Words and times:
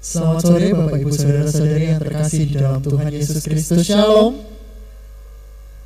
Selamat 0.00 0.40
sore 0.40 0.72
Bapak 0.72 0.96
Ibu 0.96 1.12
Saudara-saudari 1.12 1.92
yang 1.92 2.00
terkasih 2.00 2.48
di 2.48 2.56
dalam 2.56 2.80
Tuhan 2.80 3.12
Yesus 3.12 3.44
Kristus. 3.44 3.84
Shalom. 3.84 4.32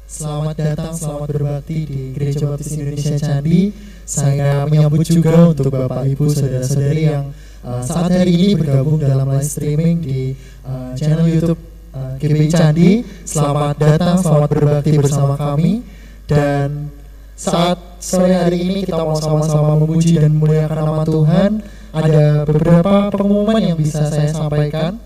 Selamat 0.06 0.54
datang, 0.54 0.94
selamat 0.94 1.28
berbakti 1.34 1.82
di 1.82 2.00
Gereja 2.14 2.46
Baptis 2.46 2.78
Indonesia 2.78 3.18
Candi. 3.18 3.74
Saya 4.06 4.70
menyambut 4.70 5.02
juga 5.02 5.50
untuk 5.50 5.66
Bapak 5.74 6.06
Ibu 6.06 6.30
Saudara-saudari 6.30 7.10
yang 7.10 7.34
uh, 7.66 7.82
saat 7.82 8.14
hari 8.14 8.38
ini 8.38 8.48
bergabung 8.54 9.02
dalam 9.02 9.26
live 9.34 9.50
streaming 9.50 9.98
di 9.98 10.38
uh, 10.62 10.94
channel 10.94 11.26
YouTube 11.26 11.58
uh, 11.90 12.14
GBI 12.14 12.54
Candi. 12.54 13.02
Selamat 13.26 13.82
datang, 13.82 14.22
selamat 14.22 14.46
berbakti 14.54 14.94
bersama 14.94 15.34
kami. 15.34 15.82
Dan 16.30 16.86
saat 17.34 17.98
sore 17.98 18.30
hari 18.30 18.62
ini 18.62 18.86
kita 18.86 19.02
mau 19.02 19.18
sama-sama 19.18 19.74
memuji 19.74 20.22
dan 20.22 20.38
memuliakan 20.38 20.78
nama 20.86 21.02
Tuhan 21.02 21.82
ada 21.94 22.42
beberapa 22.42 23.14
pengumuman 23.14 23.62
yang 23.62 23.78
bisa 23.78 24.10
saya 24.10 24.26
sampaikan. 24.34 24.98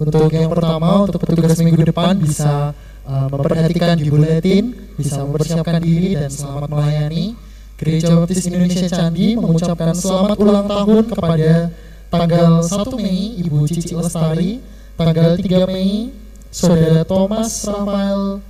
Untuk 0.00 0.32
yang 0.32 0.50
pertama, 0.50 1.06
untuk 1.06 1.20
petugas 1.22 1.60
minggu 1.60 1.84
depan 1.84 2.16
bisa 2.18 2.72
uh, 3.04 3.28
memperhatikan 3.28 4.00
di 4.00 4.08
buletin, 4.08 4.72
bisa 4.96 5.22
mempersiapkan 5.22 5.78
diri 5.78 6.16
dan 6.16 6.32
selamat 6.32 6.68
melayani. 6.72 7.36
Gereja 7.80 8.12
Baptis 8.12 8.44
Indonesia 8.44 8.88
Candi 8.92 9.40
mengucapkan 9.40 9.96
selamat 9.96 10.36
ulang 10.36 10.68
tahun 10.68 11.04
kepada 11.16 11.52
tanggal 12.12 12.60
1 12.60 13.00
Mei 13.00 13.40
Ibu 13.40 13.64
Cici 13.72 13.96
Lestari, 13.96 14.60
tanggal 15.00 15.40
3 15.40 15.64
Mei 15.72 16.12
Saudara 16.52 17.08
Thomas 17.08 17.64
Rafael 17.64 18.44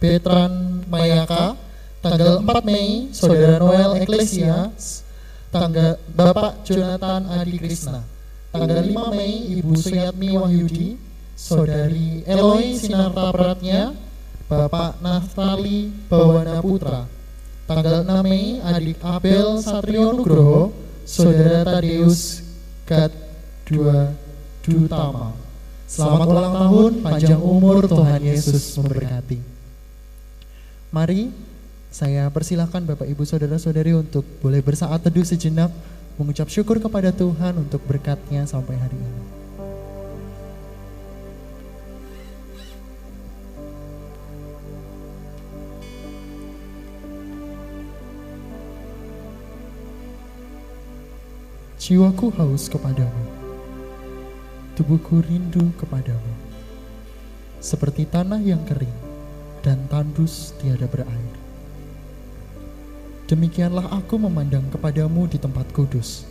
Betran 0.00 0.80
Mayaka, 0.88 1.60
tanggal 2.00 2.40
4 2.40 2.64
Mei 2.64 3.12
Saudara 3.12 3.60
Noel 3.60 4.00
Eklesias, 4.00 5.04
tanggal 5.52 6.00
Bapak 6.16 6.64
Jonathan 6.64 7.28
Adi 7.28 7.60
Krishna, 7.60 8.00
tanggal 8.50 8.80
5 8.80 9.16
Mei 9.16 9.60
Ibu 9.60 9.72
Suyatmi 9.76 10.28
Wahyudi, 10.40 10.96
Saudari 11.36 12.24
Eloy 12.24 12.76
Sinarta 12.80 13.28
Pratnya, 13.32 13.92
Bapak 14.48 14.98
Naftali 15.04 15.92
Bawana 16.08 16.64
Putra, 16.64 17.04
tanggal 17.68 18.02
6 18.08 18.24
Mei 18.24 18.64
adik 18.64 18.98
Abel 19.04 19.60
Satrio 19.60 20.16
Nugroho, 20.16 20.72
Saudara 21.04 21.68
Tadeus 21.68 22.40
Gat 22.88 23.12
2 23.68 24.64
Dutama. 24.64 25.36
Selamat 25.90 26.26
ulang 26.30 26.54
tahun, 26.54 26.92
panjang 27.02 27.42
umur 27.42 27.82
Tuhan 27.84 28.22
Yesus 28.22 28.78
memberkati. 28.78 29.42
Mari 30.94 31.49
saya 31.90 32.30
persilahkan 32.30 32.86
Bapak 32.86 33.10
Ibu 33.10 33.26
Saudara-saudari 33.26 33.90
untuk 33.98 34.22
boleh 34.38 34.62
bersaat 34.62 35.02
teduh 35.02 35.26
sejenak 35.26 35.74
mengucap 36.14 36.46
syukur 36.46 36.78
kepada 36.78 37.10
Tuhan 37.10 37.58
untuk 37.58 37.82
berkatnya 37.82 38.46
sampai 38.46 38.78
hari 38.78 38.94
ini. 38.94 39.42
Jiwaku 51.80 52.30
haus 52.38 52.70
kepadamu, 52.70 53.24
tubuhku 54.78 55.26
rindu 55.26 55.74
kepadamu, 55.74 56.34
seperti 57.58 58.06
tanah 58.06 58.38
yang 58.38 58.62
kering 58.62 58.94
dan 59.66 59.90
tandus 59.90 60.54
tiada 60.62 60.86
berair. 60.86 61.29
Demikianlah 63.30 63.86
aku 63.94 64.18
memandang 64.18 64.66
kepadamu 64.74 65.30
di 65.30 65.38
tempat 65.38 65.62
kudus, 65.70 66.26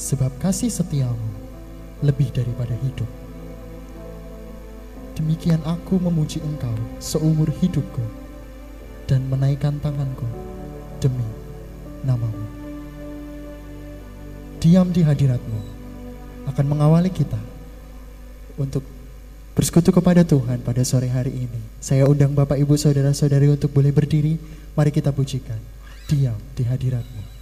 sebab 0.00 0.32
kasih 0.40 0.72
setiamu 0.72 1.28
lebih 2.00 2.32
daripada 2.32 2.72
hidup. 2.72 3.04
Demikian 5.12 5.60
aku 5.60 6.00
memuji 6.00 6.40
engkau 6.40 6.72
seumur 7.04 7.52
hidupku 7.52 8.00
dan 9.04 9.28
menaikkan 9.28 9.76
tanganku 9.84 10.24
demi 11.04 11.28
namamu. 12.00 12.48
Diam 14.56 14.88
di 14.96 15.04
hadiratmu 15.04 15.60
akan 16.48 16.64
mengawali 16.64 17.12
kita 17.12 17.36
untuk 18.56 18.88
bersekutu 19.52 19.92
kepada 19.92 20.24
Tuhan 20.24 20.64
pada 20.64 20.80
sore 20.80 21.12
hari 21.12 21.44
ini. 21.44 21.60
Saya 21.76 22.08
undang 22.08 22.32
Bapak 22.32 22.56
Ibu 22.56 22.80
Saudara-saudari 22.80 23.52
untuk 23.52 23.68
boleh 23.76 23.92
berdiri. 23.92 24.40
Mari 24.72 24.96
kita 24.96 25.12
pujikan 25.12 25.60
diam 26.10 26.34
di 26.58 26.66
hadiratmu. 26.66 27.39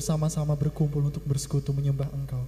Bersama-sama 0.00 0.56
berkumpul 0.56 1.12
untuk 1.12 1.20
bersekutu 1.28 1.76
menyembah 1.76 2.08
Engkau 2.16 2.40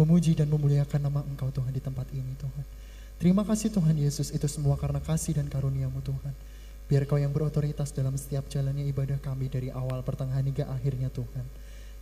Memuji 0.00 0.32
dan 0.32 0.48
memuliakan 0.48 1.04
nama 1.04 1.20
Engkau 1.28 1.52
Tuhan 1.54 1.70
di 1.70 1.78
tempat 1.78 2.08
ini 2.10 2.34
Tuhan. 2.34 2.64
Terima 3.20 3.46
kasih 3.46 3.70
Tuhan 3.70 3.94
Yesus 3.94 4.34
itu 4.34 4.42
semua 4.50 4.74
karena 4.74 4.98
kasih 4.98 5.38
dan 5.38 5.46
karunia-Mu 5.46 6.02
Tuhan. 6.02 6.34
Biar 6.90 7.06
Kau 7.06 7.14
yang 7.14 7.30
berotoritas 7.30 7.94
dalam 7.94 8.18
setiap 8.18 8.42
jalannya 8.50 8.90
ibadah 8.90 9.22
kami 9.22 9.46
dari 9.46 9.70
awal 9.70 10.02
pertengahan 10.02 10.42
hingga 10.42 10.66
akhirnya 10.66 11.14
Tuhan. 11.14 11.46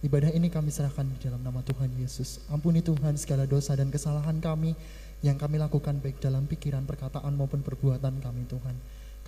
Ibadah 0.09 0.33
ini 0.33 0.49
kami 0.49 0.73
serahkan 0.73 1.05
di 1.05 1.21
dalam 1.21 1.45
nama 1.45 1.61
Tuhan 1.61 1.93
Yesus. 2.01 2.41
Ampuni 2.49 2.81
Tuhan 2.81 3.13
segala 3.21 3.45
dosa 3.45 3.77
dan 3.77 3.93
kesalahan 3.93 4.41
kami 4.41 4.73
yang 5.21 5.37
kami 5.37 5.61
lakukan 5.61 6.01
baik 6.01 6.17
dalam 6.17 6.49
pikiran, 6.49 6.89
perkataan 6.89 7.37
maupun 7.37 7.61
perbuatan 7.61 8.25
kami 8.25 8.49
Tuhan. 8.49 8.75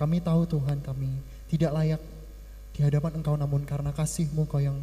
Kami 0.00 0.24
tahu 0.24 0.48
Tuhan 0.48 0.80
kami 0.80 1.12
tidak 1.52 1.68
layak 1.76 2.00
di 2.72 2.80
hadapan 2.80 3.20
Engkau 3.20 3.36
namun 3.36 3.68
karena 3.68 3.92
kasih-Mu 3.92 4.48
Kau 4.48 4.58
yang 4.58 4.80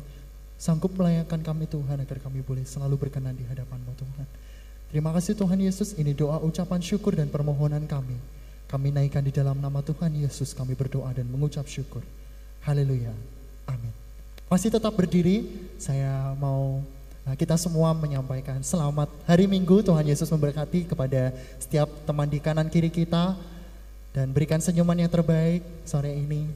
sanggup 0.62 0.94
melayakkan 0.94 1.42
kami 1.42 1.66
Tuhan 1.66 2.06
agar 2.06 2.22
kami 2.22 2.46
boleh 2.46 2.62
selalu 2.62 3.10
berkenan 3.10 3.34
di 3.34 3.42
hadapan-Mu 3.50 3.98
Tuhan. 3.98 4.28
Terima 4.94 5.10
kasih 5.10 5.34
Tuhan 5.34 5.58
Yesus, 5.58 5.98
ini 5.98 6.14
doa 6.14 6.38
ucapan 6.38 6.78
syukur 6.78 7.18
dan 7.18 7.34
permohonan 7.34 7.90
kami. 7.90 8.14
Kami 8.70 8.94
naikkan 8.94 9.26
di 9.26 9.34
dalam 9.34 9.58
nama 9.58 9.82
Tuhan 9.82 10.14
Yesus, 10.14 10.54
kami 10.54 10.78
berdoa 10.78 11.10
dan 11.18 11.26
mengucap 11.26 11.66
syukur. 11.66 12.06
Haleluya. 12.62 13.10
Amin. 13.66 13.90
Masih 14.46 14.70
tetap 14.70 14.94
berdiri, 14.94 15.50
saya 15.82 16.38
mau 16.38 16.86
Nah, 17.22 17.38
kita 17.38 17.54
semua 17.54 17.94
menyampaikan 17.94 18.58
selamat 18.66 19.06
hari 19.30 19.46
Minggu. 19.46 19.86
Tuhan 19.86 20.10
Yesus 20.10 20.26
memberkati 20.34 20.90
kepada 20.90 21.30
setiap 21.62 21.86
teman 22.02 22.26
di 22.26 22.42
kanan 22.42 22.66
kiri 22.66 22.90
kita 22.90 23.38
dan 24.10 24.34
berikan 24.34 24.58
senyuman 24.58 24.98
yang 24.98 25.12
terbaik 25.12 25.62
sore 25.86 26.18
ini. 26.18 26.50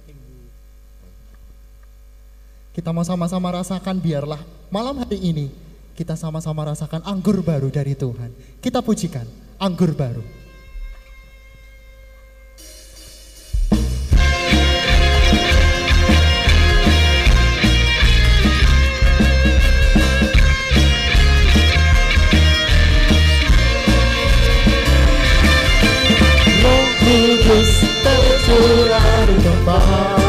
Kita 2.76 2.92
mau 2.92 3.08
sama-sama 3.08 3.56
rasakan 3.56 4.04
biarlah 4.04 4.44
malam 4.68 5.00
hari 5.00 5.16
ini 5.24 5.48
kita 5.96 6.20
sama-sama 6.20 6.68
rasakan 6.68 7.00
anggur 7.08 7.40
baru 7.40 7.72
dari 7.72 7.96
Tuhan. 7.96 8.60
Kita 8.60 8.84
pujikan 8.84 9.24
anggur 9.56 9.96
baru. 9.96 10.20
Roh 26.60 26.88
Kudus 27.00 27.72
tercurah 28.04 29.08
di 29.32 29.38
tempat 29.40 30.25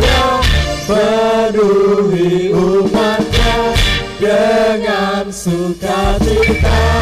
sukacita 5.32 6.99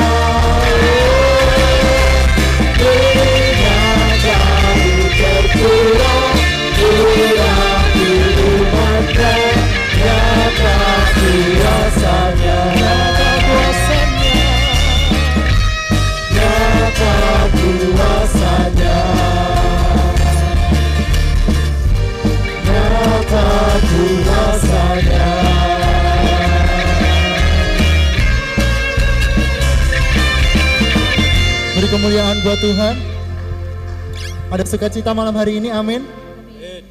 malam 35.17 35.33
hari 35.33 35.57
ini, 35.57 35.69
amin. 35.73 36.05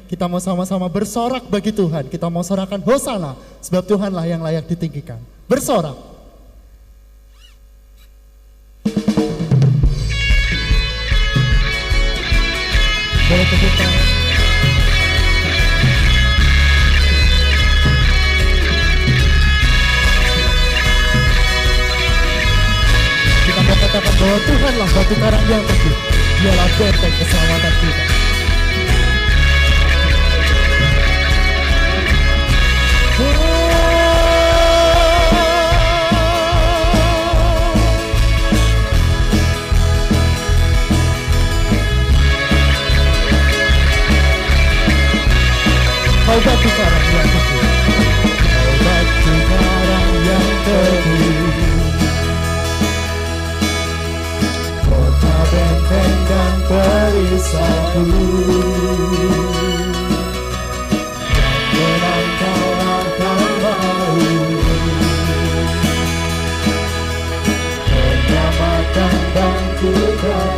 Kita 0.07 0.27
mau 0.29 0.39
sama-sama 0.39 0.87
bersorak 0.87 1.47
bagi 1.51 1.75
Tuhan. 1.75 2.07
Kita 2.07 2.31
mau 2.31 2.45
sorakan 2.45 2.79
hosana, 2.83 3.35
sebab 3.59 3.83
Tuhanlah 3.87 4.25
yang 4.29 4.39
layak 4.39 4.67
ditinggikan. 4.67 5.19
Bersorak. 5.51 6.16
Tuhanlah 24.77 24.93
batu 24.93 25.15
karang 25.17 25.45
yang 25.49 25.63
teguh 25.65 25.95
dialah 26.37 26.69
benteng 26.77 27.13
keselamatan 27.17 27.73
kita. 27.81 28.03
Kau 46.21 46.37
batu 46.37 46.69
karang 46.77 46.96
perisaiku 57.37 58.01
Yang 61.77 62.25
kau 62.41 62.65
akan 62.81 63.41
mau 63.61 64.17
Menyamakan 67.93 69.13
bangku 69.37 69.93
dan 70.17 70.57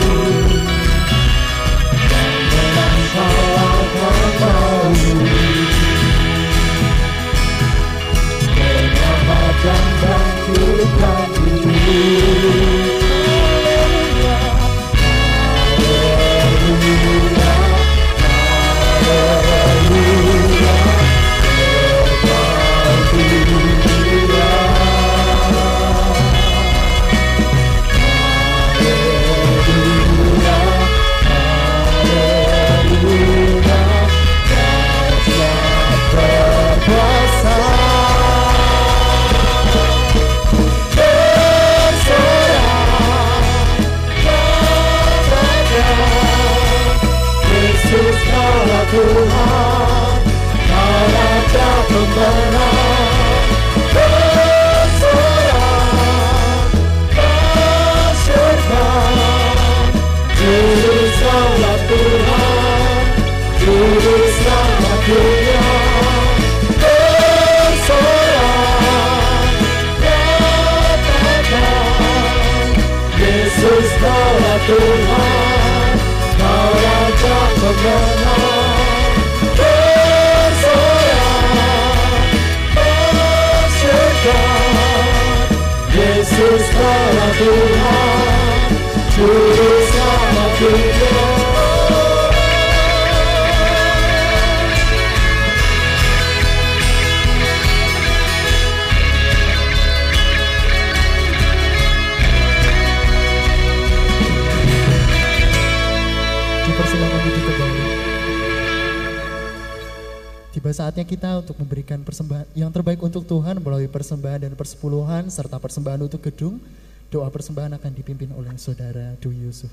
persembahan 114.11 114.43
dan 114.43 114.53
persepuluhan 114.59 115.31
serta 115.31 115.55
persembahan 115.55 116.03
untuk 116.03 116.19
gedung. 116.19 116.59
Doa 117.07 117.31
persembahan 117.31 117.79
akan 117.79 117.91
dipimpin 117.95 118.27
oleh 118.35 118.51
saudara 118.59 119.15
Dwi 119.23 119.47
Yusuf. 119.47 119.71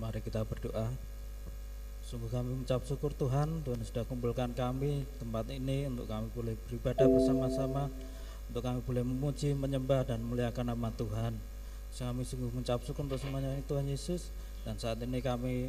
Mari 0.00 0.24
kita 0.24 0.40
berdoa. 0.40 0.88
Sungguh 2.00 2.32
kami 2.32 2.56
mengucap 2.56 2.80
syukur 2.88 3.12
Tuhan, 3.12 3.60
Tuhan 3.60 3.76
sudah 3.84 4.08
kumpulkan 4.08 4.56
kami 4.56 5.04
tempat 5.20 5.52
ini 5.52 5.84
untuk 5.84 6.08
kami 6.08 6.32
boleh 6.32 6.56
beribadah 6.64 7.04
bersama-sama, 7.04 7.92
untuk 8.48 8.64
kami 8.64 8.80
boleh 8.80 9.04
memuji, 9.04 9.52
menyembah 9.52 10.08
dan 10.08 10.24
memuliakan 10.24 10.72
nama 10.72 10.88
Tuhan. 10.96 11.36
Kami 11.92 12.24
sungguh 12.24 12.48
mengucap 12.56 12.80
syukur 12.88 13.04
untuk 13.04 13.20
semuanya 13.20 13.52
Tuhan 13.68 13.84
Yesus 13.84 14.32
dan 14.64 14.80
saat 14.80 14.96
ini 15.04 15.20
kami 15.20 15.68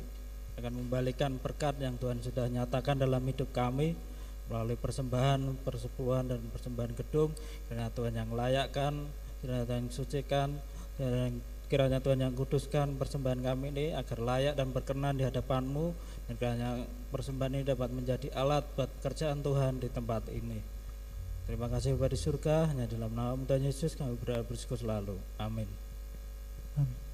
akan 0.56 0.72
membalikan 0.72 1.36
berkat 1.36 1.76
yang 1.84 2.00
Tuhan 2.00 2.24
sudah 2.24 2.48
nyatakan 2.48 2.96
dalam 2.96 3.20
hidup 3.28 3.52
kami 3.52 4.15
melalui 4.50 4.78
persembahan, 4.78 5.66
persepuluhan 5.66 6.30
dan 6.30 6.42
persembahan 6.54 6.94
gedung 6.94 7.34
karena 7.70 7.90
Tuhan 7.90 8.14
yang 8.14 8.30
layakkan, 8.34 8.94
kiranya 9.42 9.66
Tuhan 9.66 9.82
yang 9.90 9.94
sucikan, 9.94 10.50
dan 11.02 11.42
kiranya 11.66 12.00
Tuhan 12.00 12.22
yang 12.22 12.34
kuduskan 12.38 12.96
persembahan 12.96 13.42
kami 13.42 13.74
ini 13.74 13.86
agar 13.98 14.22
layak 14.22 14.54
dan 14.54 14.70
berkenan 14.70 15.18
di 15.18 15.26
hadapanmu 15.26 15.92
dan 16.30 16.34
kiranya 16.38 16.70
persembahan 17.10 17.52
ini 17.58 17.64
dapat 17.66 17.90
menjadi 17.90 18.28
alat 18.38 18.64
buat 18.78 18.90
kerjaan 19.02 19.42
Tuhan 19.42 19.82
di 19.82 19.90
tempat 19.90 20.30
ini. 20.30 20.62
Terima 21.46 21.70
kasih 21.70 21.94
Bapak 21.94 22.18
surga, 22.18 22.74
hanya 22.74 22.90
dalam 22.90 23.14
nama 23.14 23.38
Tuhan 23.38 23.70
Yesus 23.70 23.94
kami 23.94 24.18
berdoa 24.18 24.42
bersyukur 24.46 24.82
selalu. 24.82 25.18
Amin. 25.38 25.70
Amin. 26.78 27.05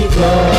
Jesus. 0.00 0.49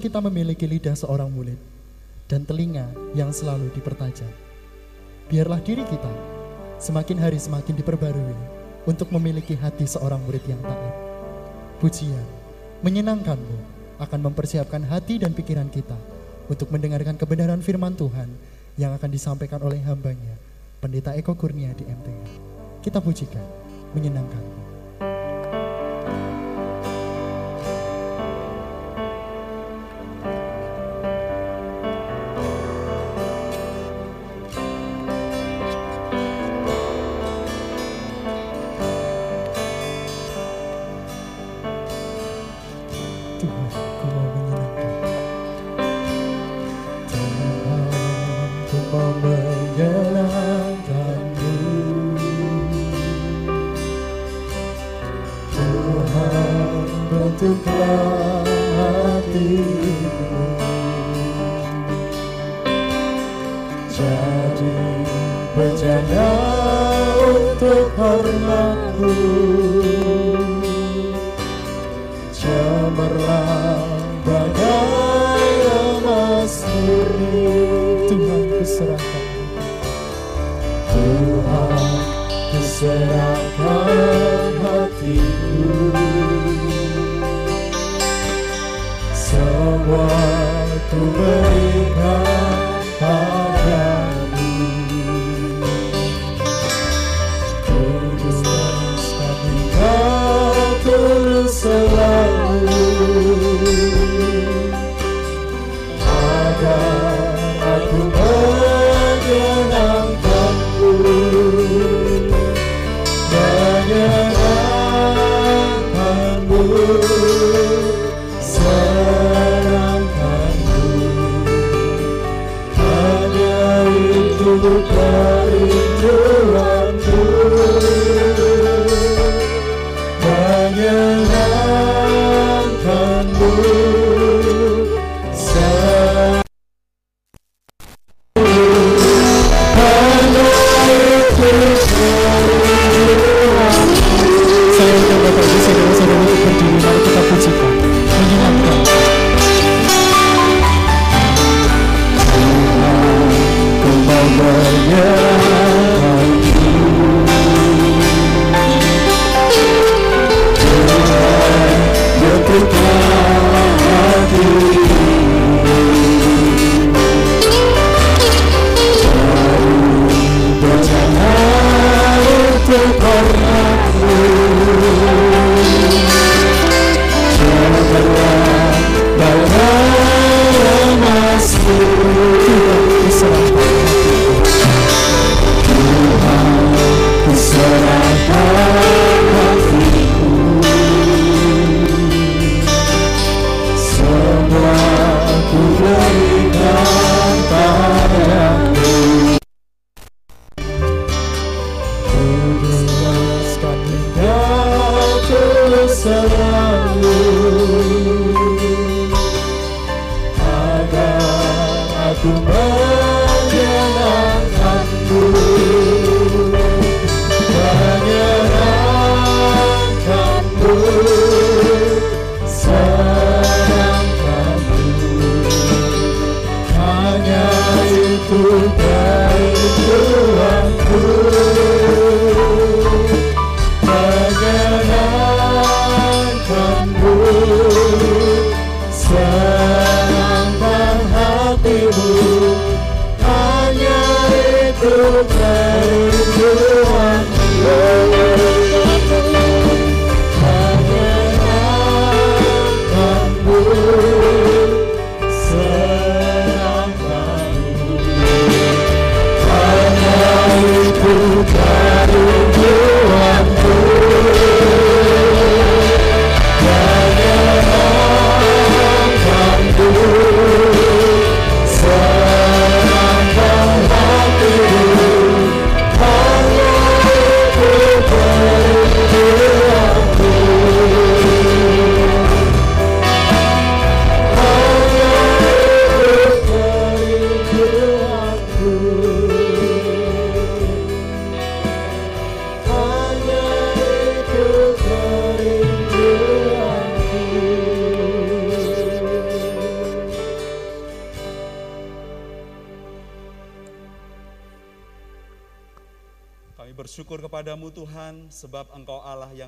Kita 0.00 0.16
memiliki 0.24 0.64
lidah 0.64 0.96
seorang 0.96 1.28
murid 1.28 1.60
dan 2.24 2.48
telinga 2.48 2.88
yang 3.12 3.28
selalu 3.28 3.68
dipertajam. 3.76 4.32
Biarlah 5.28 5.60
diri 5.60 5.84
kita 5.84 6.10
semakin 6.80 7.20
hari 7.20 7.36
semakin 7.36 7.76
diperbarui 7.76 8.34
untuk 8.88 9.12
memiliki 9.12 9.52
hati 9.54 9.84
seorang 9.84 10.18
murid 10.24 10.40
yang 10.48 10.58
taat. 10.64 10.94
Pujian, 11.84 12.24
menyenangkanmu 12.80 13.58
akan 14.00 14.20
mempersiapkan 14.32 14.80
hati 14.88 15.20
dan 15.20 15.36
pikiran 15.36 15.68
kita 15.68 15.96
untuk 16.48 16.72
mendengarkan 16.72 17.20
kebenaran 17.20 17.60
firman 17.60 17.92
Tuhan 17.92 18.32
yang 18.80 18.96
akan 18.96 19.10
disampaikan 19.12 19.60
oleh 19.60 19.84
hambanya, 19.84 20.40
Pendeta 20.80 21.12
Eko 21.12 21.36
Kurnia 21.36 21.76
di 21.76 21.84
MTH. 21.84 22.28
Kita 22.80 23.04
pujikan, 23.04 23.44
menyenangkanmu. 23.92 24.59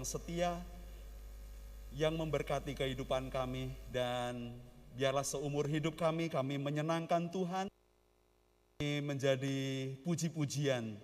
Yang 0.02 0.18
setia, 0.18 0.52
yang 1.94 2.18
memberkati 2.18 2.74
kehidupan 2.74 3.30
kami 3.30 3.70
dan 3.94 4.50
biarlah 4.98 5.22
seumur 5.22 5.70
hidup 5.70 5.94
kami 5.94 6.26
kami 6.26 6.58
menyenangkan 6.58 7.30
Tuhan 7.30 7.70
menjadi 8.82 9.94
puji-pujian 10.02 10.98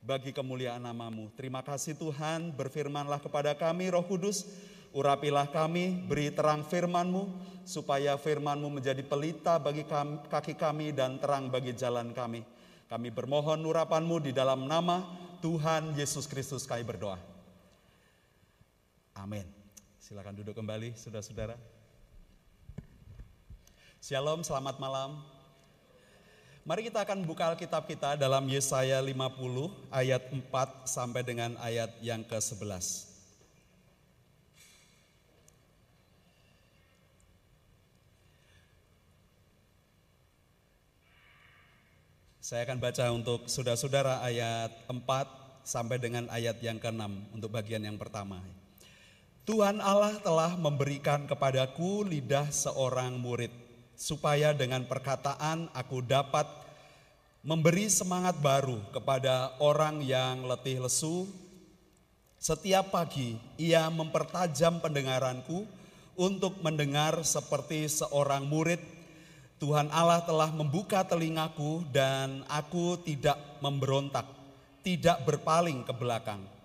bagi 0.00 0.32
kemuliaan 0.32 0.80
namamu. 0.80 1.28
Terima 1.36 1.60
kasih 1.60 1.92
Tuhan, 2.00 2.56
berfirmanlah 2.56 3.20
kepada 3.20 3.52
kami 3.52 3.92
Roh 3.92 4.08
Kudus, 4.08 4.48
urapilah 4.96 5.52
kami, 5.52 6.08
beri 6.08 6.32
terang 6.32 6.64
firmanmu, 6.64 7.28
supaya 7.68 8.16
firmanmu 8.16 8.80
menjadi 8.80 9.04
pelita 9.04 9.60
bagi 9.60 9.84
kami, 9.84 10.24
kaki 10.32 10.56
kami 10.56 10.96
dan 10.96 11.20
terang 11.20 11.52
bagi 11.52 11.76
jalan 11.76 12.16
kami. 12.16 12.48
Kami 12.88 13.12
bermohon 13.12 13.60
urapanmu 13.60 14.24
di 14.24 14.32
dalam 14.32 14.64
nama 14.64 15.04
Tuhan 15.44 15.92
Yesus 16.00 16.24
Kristus 16.24 16.64
kami 16.64 16.88
berdoa. 16.88 17.36
Amin. 19.18 19.42
Silakan 19.98 20.38
duduk 20.38 20.54
kembali, 20.54 20.94
saudara-saudara. 20.94 21.58
Shalom, 23.98 24.46
selamat 24.46 24.78
malam. 24.78 25.18
Mari 26.62 26.86
kita 26.86 27.02
akan 27.02 27.26
buka 27.26 27.50
Alkitab 27.50 27.90
kita 27.90 28.14
dalam 28.14 28.46
Yesaya 28.46 29.02
50 29.02 29.18
ayat 29.90 30.22
4 30.30 30.86
sampai 30.86 31.26
dengan 31.26 31.58
ayat 31.58 31.90
yang 31.98 32.22
ke-11. 32.22 33.10
Saya 42.38 42.62
akan 42.70 42.78
baca 42.78 43.04
untuk 43.10 43.50
saudara-saudara 43.50 44.22
ayat 44.22 44.70
4 44.86 45.66
sampai 45.66 45.98
dengan 45.98 46.30
ayat 46.30 46.62
yang 46.62 46.78
ke-6 46.78 47.34
untuk 47.34 47.50
bagian 47.50 47.82
yang 47.82 47.98
pertama. 47.98 48.38
Tuhan 49.48 49.80
Allah 49.80 50.12
telah 50.20 50.60
memberikan 50.60 51.24
kepadaku 51.24 52.04
lidah 52.04 52.52
seorang 52.52 53.16
murid 53.16 53.48
supaya 53.96 54.52
dengan 54.52 54.84
perkataan 54.84 55.72
aku 55.72 56.04
dapat 56.04 56.44
memberi 57.40 57.88
semangat 57.88 58.36
baru 58.44 58.76
kepada 58.92 59.56
orang 59.56 60.04
yang 60.04 60.44
letih 60.44 60.84
lesu. 60.84 61.24
Setiap 62.36 62.92
pagi 62.92 63.40
ia 63.56 63.88
mempertajam 63.88 64.84
pendengaranku 64.84 65.64
untuk 66.20 66.60
mendengar 66.60 67.16
seperti 67.24 67.88
seorang 67.88 68.44
murid. 68.44 68.84
Tuhan 69.64 69.88
Allah 69.88 70.28
telah 70.28 70.52
membuka 70.52 71.08
telingaku 71.08 71.88
dan 71.88 72.44
aku 72.52 73.00
tidak 73.00 73.40
memberontak, 73.64 74.28
tidak 74.84 75.24
berpaling 75.24 75.88
ke 75.88 75.92
belakang. 75.96 76.57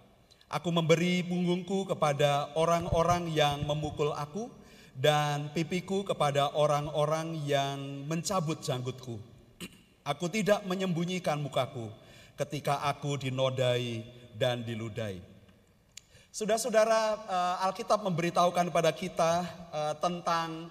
Aku 0.53 0.69
memberi 0.69 1.25
punggungku 1.25 1.89
kepada 1.89 2.53
orang-orang 2.53 3.25
yang 3.33 3.65
memukul 3.65 4.13
aku, 4.13 4.53
dan 4.93 5.49
pipiku 5.49 6.05
kepada 6.05 6.53
orang-orang 6.53 7.41
yang 7.49 8.05
mencabut 8.05 8.61
janggutku. 8.61 9.17
Aku 10.05 10.29
tidak 10.29 10.61
menyembunyikan 10.69 11.41
mukaku 11.41 11.89
ketika 12.37 12.83
aku 12.85 13.17
dinodai 13.17 14.05
dan 14.37 14.61
diludai. 14.61 15.21
Saudara-saudara, 16.33 17.01
eh, 17.29 17.65
Alkitab 17.69 18.01
memberitahukan 18.05 18.69
kepada 18.69 18.91
kita 18.93 19.31
eh, 19.73 19.93
tentang 20.01 20.69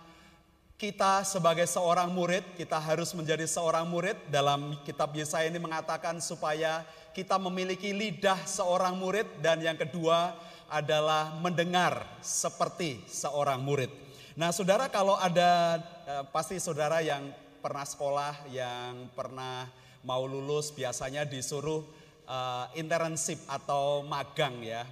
kita 0.83 1.23
sebagai 1.23 1.63
seorang 1.71 2.11
murid, 2.11 2.43
kita 2.59 2.75
harus 2.75 3.15
menjadi 3.15 3.47
seorang 3.47 3.87
murid. 3.87 4.19
Dalam 4.27 4.75
kitab 4.83 5.15
Yesaya 5.15 5.47
ini 5.47 5.63
mengatakan 5.63 6.19
supaya 6.19 6.83
kita 7.15 7.39
memiliki 7.39 7.95
lidah 7.95 8.43
seorang 8.43 8.99
murid 8.99 9.31
dan 9.39 9.63
yang 9.63 9.79
kedua 9.79 10.35
adalah 10.67 11.39
mendengar 11.39 12.03
seperti 12.19 12.99
seorang 13.07 13.63
murid. 13.63 13.95
Nah 14.35 14.51
saudara 14.51 14.91
kalau 14.91 15.15
ada 15.15 15.79
eh, 16.03 16.25
pasti 16.35 16.59
saudara 16.59 16.99
yang 16.99 17.31
pernah 17.63 17.87
sekolah, 17.87 18.51
yang 18.51 19.07
pernah 19.15 19.71
mau 20.03 20.27
lulus 20.27 20.75
biasanya 20.75 21.23
disuruh 21.23 21.87
eh, 22.27 22.67
internship 22.75 23.39
atau 23.47 24.03
magang 24.03 24.59
ya, 24.67 24.83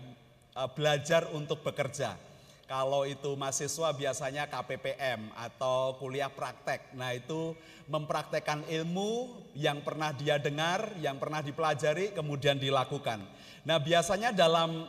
eh, 0.55 0.69
belajar 0.71 1.27
untuk 1.35 1.67
bekerja. 1.67 2.30
Kalau 2.71 3.03
itu 3.03 3.35
mahasiswa 3.35 3.91
biasanya 3.91 4.47
KPPM 4.47 5.35
atau 5.35 5.99
kuliah 5.99 6.31
praktek. 6.31 6.95
Nah 6.95 7.11
itu 7.11 7.59
mempraktekkan 7.91 8.63
ilmu 8.63 9.43
yang 9.59 9.83
pernah 9.83 10.15
dia 10.15 10.39
dengar, 10.39 10.95
yang 11.03 11.19
pernah 11.19 11.43
dipelajari, 11.43 12.15
kemudian 12.15 12.63
dilakukan. 12.63 13.27
Nah 13.67 13.83
biasanya 13.83 14.31
dalam 14.31 14.87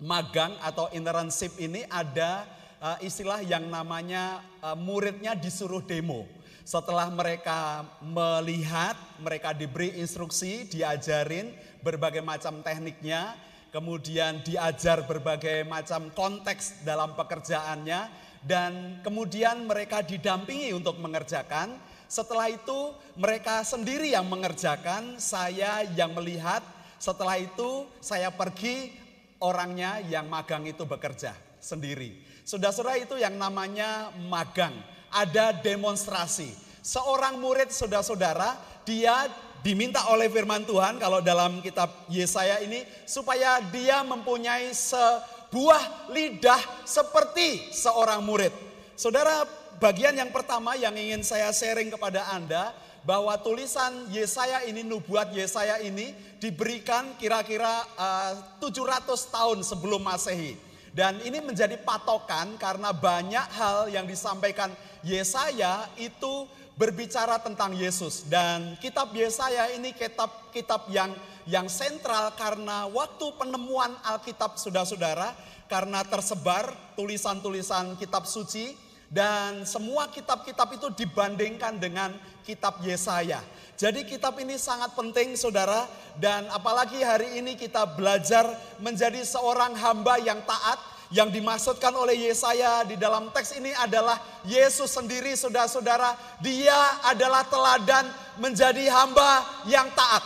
magang 0.00 0.56
atau 0.64 0.88
internship 0.96 1.60
ini 1.60 1.84
ada 1.92 2.48
uh, 2.80 2.96
istilah 3.04 3.44
yang 3.44 3.68
namanya 3.68 4.40
uh, 4.64 4.72
muridnya 4.72 5.36
disuruh 5.36 5.84
demo. 5.84 6.24
Setelah 6.64 7.12
mereka 7.12 7.84
melihat, 8.00 8.96
mereka 9.20 9.52
diberi 9.52 9.92
instruksi, 10.00 10.64
diajarin 10.72 11.52
berbagai 11.84 12.24
macam 12.24 12.64
tekniknya, 12.64 13.36
kemudian 13.70 14.42
diajar 14.42 15.06
berbagai 15.06 15.66
macam 15.66 16.10
konteks 16.14 16.82
dalam 16.82 17.14
pekerjaannya, 17.14 18.30
dan 18.42 18.98
kemudian 19.04 19.66
mereka 19.66 20.02
didampingi 20.02 20.74
untuk 20.74 20.98
mengerjakan. 20.98 21.78
Setelah 22.10 22.50
itu 22.50 22.94
mereka 23.14 23.62
sendiri 23.62 24.10
yang 24.10 24.26
mengerjakan, 24.26 25.16
saya 25.22 25.86
yang 25.94 26.10
melihat. 26.14 26.62
Setelah 27.00 27.40
itu 27.40 27.88
saya 28.02 28.28
pergi, 28.28 28.92
orangnya 29.40 30.04
yang 30.04 30.28
magang 30.28 30.68
itu 30.68 30.84
bekerja 30.84 31.32
sendiri. 31.62 32.18
Saudara-saudara 32.44 32.98
itu 32.98 33.16
yang 33.16 33.38
namanya 33.38 34.10
magang. 34.28 34.74
Ada 35.10 35.54
demonstrasi. 35.62 36.50
Seorang 36.80 37.38
murid 37.38 37.70
saudara-saudara, 37.70 38.56
dia 38.82 39.28
diminta 39.60 40.08
oleh 40.08 40.32
firman 40.32 40.64
Tuhan 40.64 40.96
kalau 40.96 41.20
dalam 41.20 41.60
kitab 41.60 41.92
Yesaya 42.08 42.64
ini 42.64 42.84
supaya 43.04 43.60
dia 43.68 44.00
mempunyai 44.00 44.72
sebuah 44.72 46.10
lidah 46.12 46.60
seperti 46.88 47.72
seorang 47.72 48.24
murid. 48.24 48.52
Saudara, 48.96 49.44
bagian 49.80 50.16
yang 50.16 50.28
pertama 50.32 50.76
yang 50.76 50.92
ingin 50.92 51.24
saya 51.24 51.52
sharing 51.52 51.88
kepada 51.88 52.28
Anda 52.32 52.72
bahwa 53.00 53.32
tulisan 53.40 54.12
Yesaya 54.12 54.64
ini, 54.68 54.84
nubuat 54.84 55.32
Yesaya 55.32 55.80
ini 55.80 56.12
diberikan 56.36 57.16
kira-kira 57.16 57.84
uh, 57.96 58.36
eh, 58.60 58.68
700 58.68 59.08
tahun 59.32 59.58
sebelum 59.64 60.04
Masehi. 60.04 60.56
Dan 60.90 61.22
ini 61.22 61.38
menjadi 61.38 61.78
patokan 61.78 62.58
karena 62.58 62.90
banyak 62.90 63.46
hal 63.54 63.86
yang 63.94 64.10
disampaikan 64.10 64.74
Yesaya 65.06 65.86
itu 65.94 66.50
berbicara 66.80 67.36
tentang 67.44 67.76
Yesus 67.76 68.24
dan 68.24 68.72
kitab 68.80 69.12
Yesaya 69.12 69.68
ini 69.76 69.92
kitab 69.92 70.48
kitab 70.48 70.88
yang 70.88 71.12
yang 71.44 71.68
sentral 71.68 72.32
karena 72.40 72.88
waktu 72.88 73.36
penemuan 73.36 73.92
Alkitab 74.00 74.56
saudara-saudara 74.56 75.36
karena 75.68 76.00
tersebar 76.08 76.72
tulisan-tulisan 76.96 78.00
kitab 78.00 78.24
suci 78.24 78.72
dan 79.12 79.68
semua 79.68 80.08
kitab-kitab 80.08 80.72
itu 80.80 80.88
dibandingkan 81.04 81.76
dengan 81.76 82.16
kitab 82.48 82.80
Yesaya. 82.80 83.44
Jadi 83.76 84.08
kitab 84.08 84.40
ini 84.40 84.56
sangat 84.56 84.96
penting 84.96 85.36
saudara 85.36 85.84
dan 86.16 86.48
apalagi 86.48 87.04
hari 87.04 87.44
ini 87.44 87.60
kita 87.60 87.84
belajar 87.92 88.48
menjadi 88.80 89.20
seorang 89.20 89.76
hamba 89.76 90.16
yang 90.16 90.40
taat 90.48 90.80
yang 91.10 91.28
dimaksudkan 91.28 91.90
oleh 91.94 92.30
Yesaya 92.30 92.86
di 92.86 92.94
dalam 92.94 93.34
teks 93.34 93.58
ini 93.58 93.74
adalah 93.74 94.18
Yesus 94.46 94.94
sendiri 94.94 95.34
saudara-saudara 95.34 96.14
dia 96.38 97.02
adalah 97.02 97.42
teladan 97.46 98.06
menjadi 98.38 98.86
hamba 98.94 99.42
yang 99.66 99.90
taat. 99.94 100.22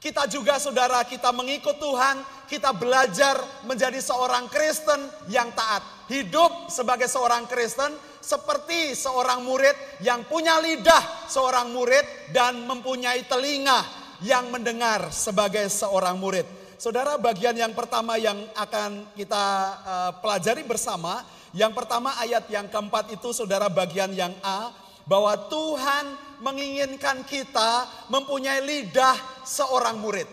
Kita 0.00 0.24
juga 0.30 0.56
saudara 0.56 1.04
kita 1.04 1.28
mengikut 1.34 1.76
Tuhan 1.76 2.24
kita 2.48 2.72
belajar 2.72 3.36
menjadi 3.68 4.00
seorang 4.00 4.48
Kristen 4.48 5.04
yang 5.28 5.52
taat. 5.52 5.84
Hidup 6.08 6.72
sebagai 6.72 7.04
seorang 7.04 7.44
Kristen 7.44 7.92
seperti 8.24 8.96
seorang 8.96 9.44
murid 9.44 9.76
yang 10.00 10.24
punya 10.24 10.56
lidah 10.56 11.28
seorang 11.28 11.68
murid 11.68 12.32
dan 12.32 12.64
mempunyai 12.64 13.28
telinga 13.28 13.84
yang 14.24 14.48
mendengar 14.48 15.12
sebagai 15.12 15.68
seorang 15.68 16.16
murid. 16.16 16.57
Saudara, 16.78 17.18
bagian 17.18 17.58
yang 17.58 17.74
pertama 17.74 18.14
yang 18.22 18.38
akan 18.54 19.10
kita 19.18 19.44
uh, 19.82 20.12
pelajari 20.22 20.62
bersama, 20.62 21.26
yang 21.50 21.74
pertama 21.74 22.14
ayat 22.22 22.46
yang 22.46 22.70
keempat 22.70 23.10
itu 23.10 23.34
saudara 23.34 23.66
bagian 23.66 24.14
yang 24.14 24.30
A, 24.46 24.70
bahwa 25.02 25.34
Tuhan 25.50 26.14
menginginkan 26.38 27.26
kita 27.26 27.82
mempunyai 28.06 28.62
lidah 28.62 29.18
seorang 29.42 29.98
murid. 29.98 30.30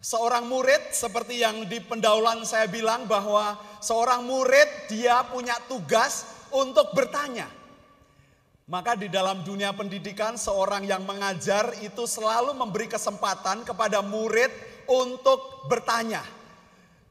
Seorang 0.00 0.48
murid 0.48 0.88
seperti 0.88 1.44
yang 1.44 1.68
di 1.68 1.84
pendaulan 1.84 2.40
saya 2.48 2.72
bilang 2.72 3.04
bahwa 3.04 3.60
seorang 3.84 4.24
murid 4.24 4.88
dia 4.88 5.28
punya 5.28 5.60
tugas 5.68 6.24
untuk 6.48 6.96
bertanya. 6.96 7.57
Maka 8.68 9.00
di 9.00 9.08
dalam 9.08 9.40
dunia 9.48 9.72
pendidikan 9.72 10.36
seorang 10.36 10.84
yang 10.84 11.00
mengajar 11.08 11.72
itu 11.80 12.04
selalu 12.04 12.52
memberi 12.52 12.84
kesempatan 12.84 13.64
kepada 13.64 14.04
murid 14.04 14.52
untuk 14.84 15.64
bertanya. 15.72 16.20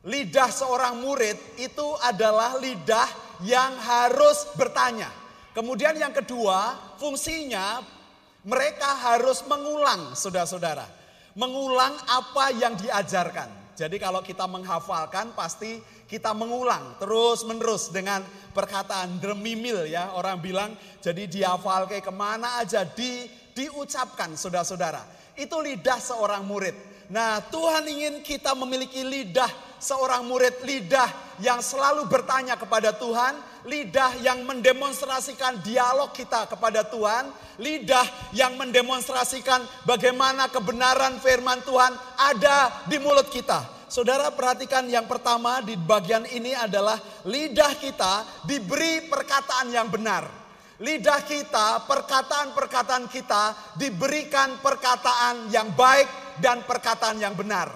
Lidah 0.06 0.54
seorang 0.54 1.02
murid 1.02 1.34
itu 1.58 1.98
adalah 2.06 2.62
lidah 2.62 3.10
yang 3.42 3.74
harus 3.74 4.54
bertanya. 4.54 5.10
Kemudian 5.58 5.98
yang 5.98 6.14
kedua, 6.14 6.78
fungsinya 7.02 7.82
mereka 8.46 8.94
harus 9.10 9.42
mengulang, 9.50 10.14
saudara-saudara. 10.14 10.86
Mengulang 11.34 11.98
apa 12.06 12.54
yang 12.54 12.78
diajarkan. 12.78 13.74
Jadi 13.74 13.98
kalau 13.98 14.22
kita 14.22 14.46
menghafalkan 14.46 15.34
pasti 15.34 15.82
kita 16.08 16.32
mengulang 16.32 16.96
terus 16.98 17.44
menerus 17.44 17.92
dengan 17.92 18.24
perkataan 18.56 19.20
demimil 19.20 19.86
ya. 19.86 20.16
Orang 20.16 20.40
bilang 20.40 20.74
jadi 21.04 21.28
dihafal 21.28 21.86
kayak 21.86 22.08
ke 22.08 22.14
mana 22.16 22.64
aja 22.64 22.88
di 22.88 23.28
diucapkan 23.52 24.34
saudara-saudara. 24.40 25.04
Itu 25.36 25.60
lidah 25.60 26.00
seorang 26.00 26.48
murid. 26.48 26.74
Nah 27.12 27.44
Tuhan 27.52 27.84
ingin 27.88 28.24
kita 28.24 28.56
memiliki 28.56 29.04
lidah 29.04 29.52
seorang 29.78 30.26
murid 30.26 30.64
lidah 30.64 31.38
yang 31.44 31.62
selalu 31.62 32.10
bertanya 32.10 32.58
kepada 32.58 32.96
Tuhan 32.96 33.38
lidah 33.68 34.20
yang 34.26 34.42
mendemonstrasikan 34.48 35.62
dialog 35.62 36.12
kita 36.16 36.50
kepada 36.50 36.88
Tuhan 36.88 37.30
lidah 37.62 38.34
yang 38.34 38.58
mendemonstrasikan 38.58 39.62
bagaimana 39.86 40.50
kebenaran 40.50 41.22
firman 41.22 41.62
Tuhan 41.62 41.94
ada 42.18 42.90
di 42.90 42.98
mulut 42.98 43.30
kita 43.30 43.77
Saudara 43.88 44.28
perhatikan 44.36 44.84
yang 44.92 45.08
pertama 45.08 45.64
di 45.64 45.80
bagian 45.80 46.28
ini 46.28 46.52
adalah 46.52 47.00
lidah 47.24 47.72
kita 47.80 48.44
diberi 48.44 49.08
perkataan 49.08 49.72
yang 49.72 49.88
benar. 49.88 50.28
Lidah 50.78 51.24
kita, 51.24 51.88
perkataan-perkataan 51.88 53.08
kita 53.10 53.74
diberikan 53.80 54.60
perkataan 54.60 55.50
yang 55.50 55.72
baik 55.74 56.06
dan 56.44 56.68
perkataan 56.68 57.18
yang 57.18 57.34
benar. 57.34 57.72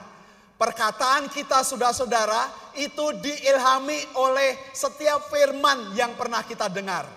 Perkataan 0.59 1.31
kita 1.31 1.65
saudara-saudara 1.65 2.75
itu 2.77 3.17
diilhami 3.17 4.13
oleh 4.19 4.53
setiap 4.75 5.31
firman 5.33 5.95
yang 5.97 6.13
pernah 6.13 6.45
kita 6.45 6.69
dengar. 6.69 7.09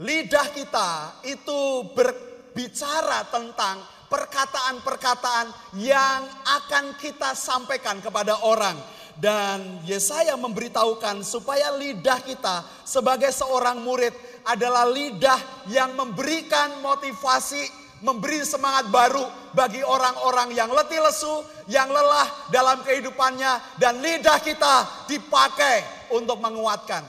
Lidah 0.00 0.48
kita 0.56 1.20
itu 1.28 1.84
berbicara 1.92 3.28
tentang 3.28 3.99
perkataan-perkataan 4.10 5.78
yang 5.78 6.26
akan 6.44 6.98
kita 6.98 7.32
sampaikan 7.38 8.02
kepada 8.02 8.42
orang. 8.42 8.76
Dan 9.20 9.84
Yesaya 9.84 10.34
memberitahukan 10.34 11.22
supaya 11.22 11.70
lidah 11.76 12.24
kita 12.24 12.64
sebagai 12.82 13.30
seorang 13.30 13.78
murid 13.84 14.12
adalah 14.48 14.88
lidah 14.88 15.68
yang 15.68 15.92
memberikan 15.92 16.80
motivasi, 16.80 17.68
memberi 18.00 18.40
semangat 18.42 18.88
baru 18.88 19.28
bagi 19.52 19.84
orang-orang 19.84 20.56
yang 20.56 20.72
letih 20.72 21.04
lesu, 21.04 21.44
yang 21.68 21.92
lelah 21.92 22.48
dalam 22.48 22.80
kehidupannya. 22.80 23.76
Dan 23.76 24.00
lidah 24.00 24.40
kita 24.40 25.04
dipakai 25.04 26.08
untuk 26.16 26.40
menguatkan. 26.40 27.04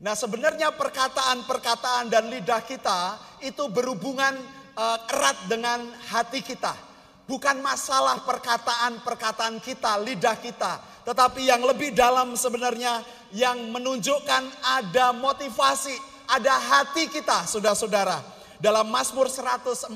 Nah 0.00 0.16
sebenarnya 0.18 0.74
perkataan-perkataan 0.74 2.10
dan 2.10 2.34
lidah 2.34 2.66
kita 2.66 3.14
itu 3.46 3.68
berhubungan 3.70 4.59
uh, 4.76 4.98
erat 5.10 5.38
dengan 5.48 5.86
hati 6.10 6.44
kita. 6.44 6.74
Bukan 7.30 7.62
masalah 7.62 8.26
perkataan-perkataan 8.26 9.62
kita, 9.62 10.02
lidah 10.02 10.34
kita. 10.38 10.82
Tetapi 11.06 11.46
yang 11.46 11.62
lebih 11.62 11.94
dalam 11.94 12.34
sebenarnya 12.34 13.00
yang 13.30 13.70
menunjukkan 13.70 14.42
ada 14.66 15.14
motivasi, 15.14 15.94
ada 16.26 16.54
hati 16.58 17.06
kita 17.06 17.46
saudara-saudara. 17.46 18.18
Dalam 18.60 18.92
Mazmur 18.92 19.30
141 19.32 19.94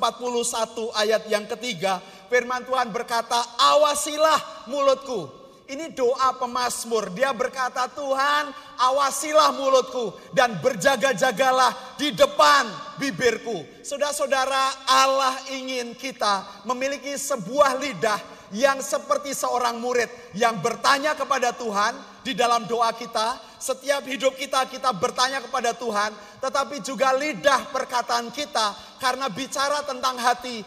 ayat 0.97 1.23
yang 1.29 1.45
ketiga, 1.45 2.01
firman 2.33 2.65
Tuhan 2.65 2.89
berkata, 2.89 3.37
awasilah 3.61 4.65
mulutku 4.73 5.44
ini 5.69 5.93
doa 5.97 6.37
pemazmur. 6.37 7.09
Dia 7.17 7.33
berkata, 7.33 7.89
Tuhan 7.89 8.53
awasilah 8.77 9.55
mulutku 9.57 10.13
dan 10.37 10.61
berjaga-jagalah 10.61 11.97
di 11.97 12.13
depan 12.13 12.69
bibirku. 13.01 13.65
Saudara-saudara 13.81 14.85
Allah 14.89 15.35
ingin 15.57 15.97
kita 15.97 16.65
memiliki 16.69 17.17
sebuah 17.17 17.81
lidah 17.81 18.21
yang 18.53 18.79
seperti 18.85 19.33
seorang 19.33 19.81
murid 19.81 20.07
yang 20.37 20.61
bertanya 20.61 21.17
kepada 21.17 21.51
Tuhan 21.57 21.97
di 22.23 22.37
dalam 22.37 22.69
doa 22.69 22.93
kita. 22.93 23.41
Setiap 23.57 24.05
hidup 24.05 24.37
kita 24.37 24.69
kita 24.69 24.93
bertanya 24.93 25.41
kepada 25.41 25.73
Tuhan. 25.73 26.13
Tetapi 26.45 26.85
juga 26.85 27.17
lidah 27.17 27.73
perkataan 27.73 28.29
kita 28.29 29.01
karena 29.01 29.33
bicara 29.33 29.81
tentang 29.83 30.21
hati 30.21 30.61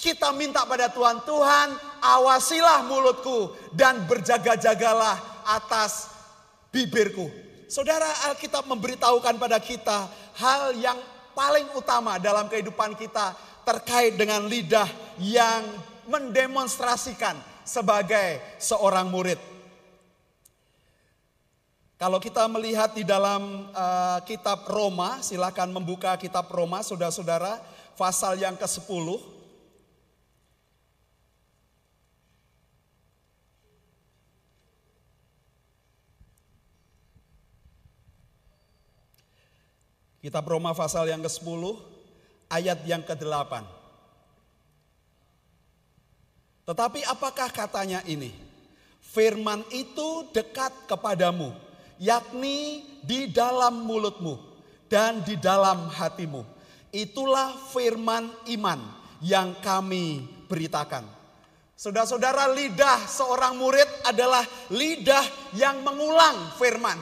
kita 0.00 0.32
minta 0.32 0.64
pada 0.64 0.88
Tuhan, 0.88 1.20
Tuhan 1.28 1.68
awasilah 2.00 2.88
mulutku 2.88 3.52
dan 3.76 4.08
berjaga-jagalah 4.08 5.44
atas 5.44 6.08
bibirku. 6.72 7.28
Saudara 7.68 8.08
Alkitab 8.32 8.66
memberitahukan 8.66 9.36
pada 9.36 9.60
kita 9.60 10.08
hal 10.40 10.74
yang 10.80 10.96
paling 11.36 11.68
utama 11.76 12.16
dalam 12.18 12.48
kehidupan 12.50 12.96
kita 12.96 13.36
terkait 13.62 14.16
dengan 14.16 14.48
lidah 14.48 14.88
yang 15.22 15.62
mendemonstrasikan 16.08 17.38
sebagai 17.62 18.42
seorang 18.58 19.06
murid. 19.06 19.38
Kalau 22.00 22.16
kita 22.16 22.48
melihat 22.48 22.96
di 22.96 23.04
dalam 23.04 23.68
uh, 23.76 24.18
kitab 24.24 24.64
Roma, 24.64 25.20
silakan 25.20 25.76
membuka 25.76 26.16
kitab 26.16 26.48
Roma, 26.48 26.80
saudara-saudara, 26.80 27.60
pasal 27.92 28.40
yang 28.40 28.56
ke-10. 28.56 29.39
Kitab 40.20 40.44
Roma 40.44 40.76
pasal 40.76 41.08
yang 41.08 41.24
ke-10 41.24 41.80
ayat 42.52 42.84
yang 42.84 43.00
ke-8. 43.00 43.64
Tetapi 46.68 47.00
apakah 47.08 47.48
katanya 47.48 48.04
ini? 48.04 48.28
Firman 49.00 49.64
itu 49.72 50.28
dekat 50.30 50.70
kepadamu, 50.84 51.56
yakni 51.96 52.84
di 53.00 53.32
dalam 53.32 53.82
mulutmu 53.82 54.36
dan 54.92 55.24
di 55.24 55.40
dalam 55.40 55.88
hatimu. 55.88 56.44
Itulah 56.92 57.56
firman 57.72 58.28
iman 58.60 58.80
yang 59.24 59.56
kami 59.64 60.28
beritakan. 60.46 61.08
Saudara-saudara, 61.80 62.52
lidah 62.52 63.08
seorang 63.08 63.56
murid 63.56 63.88
adalah 64.04 64.44
lidah 64.68 65.56
yang 65.56 65.80
mengulang 65.80 66.52
firman. 66.60 67.00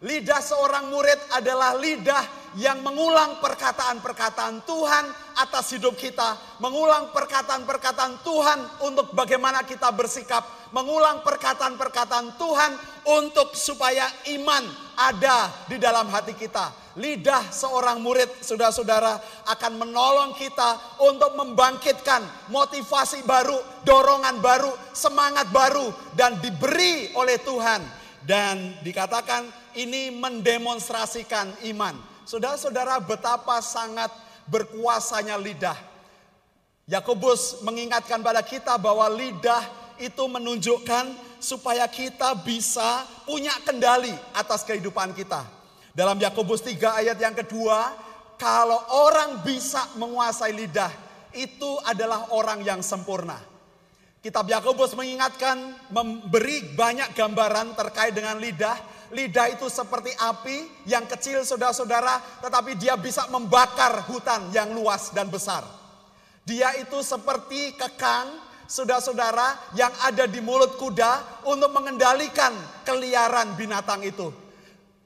Lidah 0.00 0.40
seorang 0.40 0.88
murid 0.88 1.20
adalah 1.36 1.76
lidah 1.76 2.45
yang 2.56 2.80
mengulang 2.80 3.36
perkataan-perkataan 3.44 4.64
Tuhan 4.64 5.04
atas 5.36 5.76
hidup 5.76 5.92
kita, 5.92 6.56
mengulang 6.56 7.12
perkataan-perkataan 7.12 8.24
Tuhan 8.24 8.58
untuk 8.80 9.12
bagaimana 9.12 9.60
kita 9.68 9.92
bersikap, 9.92 10.72
mengulang 10.72 11.20
perkataan-perkataan 11.20 12.40
Tuhan 12.40 12.72
untuk 13.12 13.52
supaya 13.52 14.08
iman 14.40 14.64
ada 14.96 15.68
di 15.68 15.76
dalam 15.76 16.08
hati 16.08 16.32
kita. 16.32 16.72
Lidah 16.96 17.52
seorang 17.52 18.00
murid, 18.00 18.40
saudara-saudara, 18.40 19.20
akan 19.52 19.72
menolong 19.76 20.32
kita 20.40 20.96
untuk 21.04 21.36
membangkitkan 21.36 22.48
motivasi 22.48 23.20
baru, 23.28 23.84
dorongan 23.84 24.40
baru, 24.40 24.72
semangat 24.96 25.52
baru, 25.52 25.92
dan 26.16 26.40
diberi 26.40 27.12
oleh 27.20 27.36
Tuhan. 27.44 27.84
Dan 28.24 28.80
dikatakan 28.80 29.44
ini 29.76 30.08
mendemonstrasikan 30.08 31.52
iman. 31.68 32.15
Saudara-saudara 32.26 32.98
betapa 32.98 33.62
sangat 33.62 34.10
berkuasanya 34.50 35.38
lidah. 35.38 35.78
Yakobus 36.90 37.62
mengingatkan 37.62 38.18
pada 38.18 38.42
kita 38.42 38.74
bahwa 38.82 39.06
lidah 39.14 39.62
itu 40.02 40.26
menunjukkan 40.26 41.14
supaya 41.38 41.86
kita 41.86 42.34
bisa 42.42 43.06
punya 43.22 43.54
kendali 43.62 44.10
atas 44.34 44.66
kehidupan 44.66 45.14
kita. 45.14 45.46
Dalam 45.94 46.18
Yakobus 46.18 46.66
3 46.66 47.06
ayat 47.06 47.14
yang 47.14 47.38
kedua, 47.38 47.94
kalau 48.34 48.82
orang 49.06 49.46
bisa 49.46 49.86
menguasai 49.94 50.50
lidah, 50.50 50.90
itu 51.30 51.78
adalah 51.86 52.34
orang 52.34 52.58
yang 52.66 52.82
sempurna. 52.82 53.38
Kitab 54.18 54.50
Yakobus 54.50 54.98
mengingatkan 54.98 55.78
memberi 55.94 56.74
banyak 56.74 57.14
gambaran 57.14 57.78
terkait 57.78 58.10
dengan 58.18 58.34
lidah 58.42 58.74
lidah 59.14 59.52
itu 59.52 59.66
seperti 59.70 60.14
api 60.16 60.86
yang 60.88 61.06
kecil 61.06 61.42
saudara-saudara, 61.46 62.42
tetapi 62.42 62.74
dia 62.74 62.98
bisa 62.98 63.26
membakar 63.30 64.06
hutan 64.08 64.50
yang 64.50 64.72
luas 64.74 65.14
dan 65.14 65.30
besar. 65.30 65.62
Dia 66.46 66.78
itu 66.78 67.02
seperti 67.02 67.74
kekang 67.74 68.38
saudara-saudara 68.70 69.74
yang 69.74 69.90
ada 70.02 70.26
di 70.30 70.38
mulut 70.42 70.78
kuda 70.78 71.42
untuk 71.46 71.70
mengendalikan 71.74 72.54
keliaran 72.86 73.54
binatang 73.58 74.02
itu. 74.06 74.30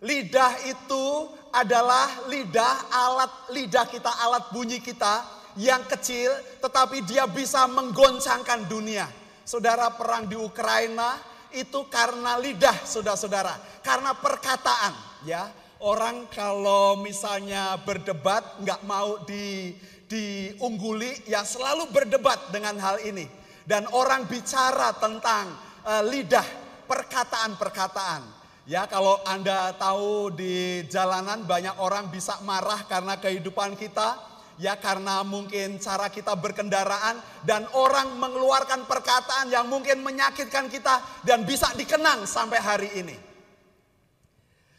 Lidah 0.00 0.64
itu 0.64 1.28
adalah 1.52 2.28
lidah 2.28 2.88
alat 2.88 3.32
lidah 3.52 3.84
kita, 3.88 4.08
alat 4.20 4.48
bunyi 4.52 4.80
kita 4.80 5.24
yang 5.60 5.84
kecil 5.84 6.32
tetapi 6.60 7.04
dia 7.04 7.28
bisa 7.28 7.68
menggoncangkan 7.68 8.68
dunia. 8.68 9.08
Saudara 9.44 9.90
perang 9.92 10.30
di 10.30 10.38
Ukraina 10.38 11.29
itu 11.54 11.86
karena 11.90 12.38
lidah 12.38 12.86
saudara-saudara, 12.86 13.56
karena 13.82 14.14
perkataan 14.14 14.94
ya. 15.26 15.50
Orang 15.80 16.28
kalau 16.28 17.00
misalnya 17.00 17.80
berdebat 17.80 18.60
nggak 18.60 18.84
mau 18.84 19.24
di 19.24 19.72
diungguli 20.04 21.24
ya 21.24 21.40
selalu 21.40 21.88
berdebat 21.88 22.52
dengan 22.52 22.76
hal 22.76 23.00
ini. 23.00 23.24
Dan 23.64 23.88
orang 23.88 24.28
bicara 24.28 24.92
tentang 25.00 25.56
uh, 25.88 26.04
lidah, 26.04 26.44
perkataan-perkataan. 26.84 28.22
Ya 28.68 28.84
kalau 28.84 29.24
Anda 29.24 29.72
tahu 29.80 30.36
di 30.36 30.84
jalanan 30.92 31.48
banyak 31.48 31.80
orang 31.80 32.12
bisa 32.12 32.36
marah 32.44 32.84
karena 32.84 33.16
kehidupan 33.16 33.72
kita. 33.80 34.29
Ya 34.60 34.76
karena 34.76 35.24
mungkin 35.24 35.80
cara 35.80 36.12
kita 36.12 36.36
berkendaraan 36.36 37.16
dan 37.48 37.64
orang 37.72 38.12
mengeluarkan 38.20 38.84
perkataan 38.84 39.48
yang 39.48 39.64
mungkin 39.64 40.04
menyakitkan 40.04 40.68
kita 40.68 41.00
dan 41.24 41.48
bisa 41.48 41.72
dikenang 41.72 42.28
sampai 42.28 42.60
hari 42.60 42.92
ini. 43.00 43.16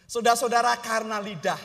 Saudara-saudara 0.05 0.77
karena 0.86 1.17
lidah. 1.17 1.57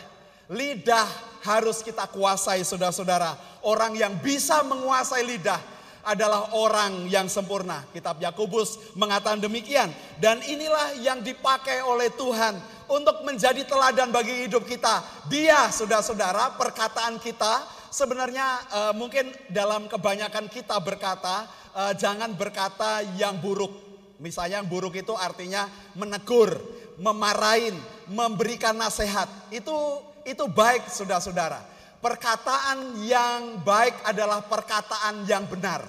Lidah 0.49 1.05
harus 1.45 1.85
kita 1.85 2.09
kuasai 2.09 2.65
saudara-saudara. 2.65 3.37
Orang 3.69 3.93
yang 3.93 4.17
bisa 4.17 4.65
menguasai 4.65 5.21
lidah 5.21 5.61
adalah 6.07 6.57
orang 6.57 7.11
yang 7.13 7.29
sempurna. 7.29 7.85
Kitab 7.93 8.17
Yakobus 8.17 8.97
mengatakan 8.97 9.45
demikian. 9.45 9.93
Dan 10.17 10.41
inilah 10.41 10.97
yang 11.05 11.21
dipakai 11.21 11.85
oleh 11.85 12.09
Tuhan 12.17 12.57
untuk 12.89 13.27
menjadi 13.27 13.67
teladan 13.67 14.09
bagi 14.09 14.47
hidup 14.47 14.65
kita. 14.65 15.05
Dia 15.29 15.69
saudara-saudara 15.69 16.57
perkataan 16.57 17.19
kita 17.21 17.76
sebenarnya 17.91 18.47
uh, 18.71 18.93
mungkin 18.97 19.31
dalam 19.51 19.91
kebanyakan 19.91 20.47
kita 20.51 20.79
berkata 20.81 21.49
uh, 21.75 21.93
jangan 21.97 22.33
berkata 22.35 23.03
yang 23.21 23.39
buruk. 23.41 23.73
Misalnya 24.17 24.65
yang 24.65 24.69
buruk 24.69 24.97
itu 24.97 25.13
artinya 25.13 25.69
menegur, 25.93 26.57
memarahin, 26.97 27.77
memberikan 28.09 28.73
nasihat. 28.73 29.29
Itu 29.53 30.01
itu 30.25 30.45
baik 30.49 30.89
saudara-saudara. 30.89 31.61
Perkataan 32.01 33.03
yang 33.05 33.61
baik 33.61 34.07
adalah 34.07 34.45
perkataan 34.45 35.27
yang 35.29 35.45
benar. 35.49 35.85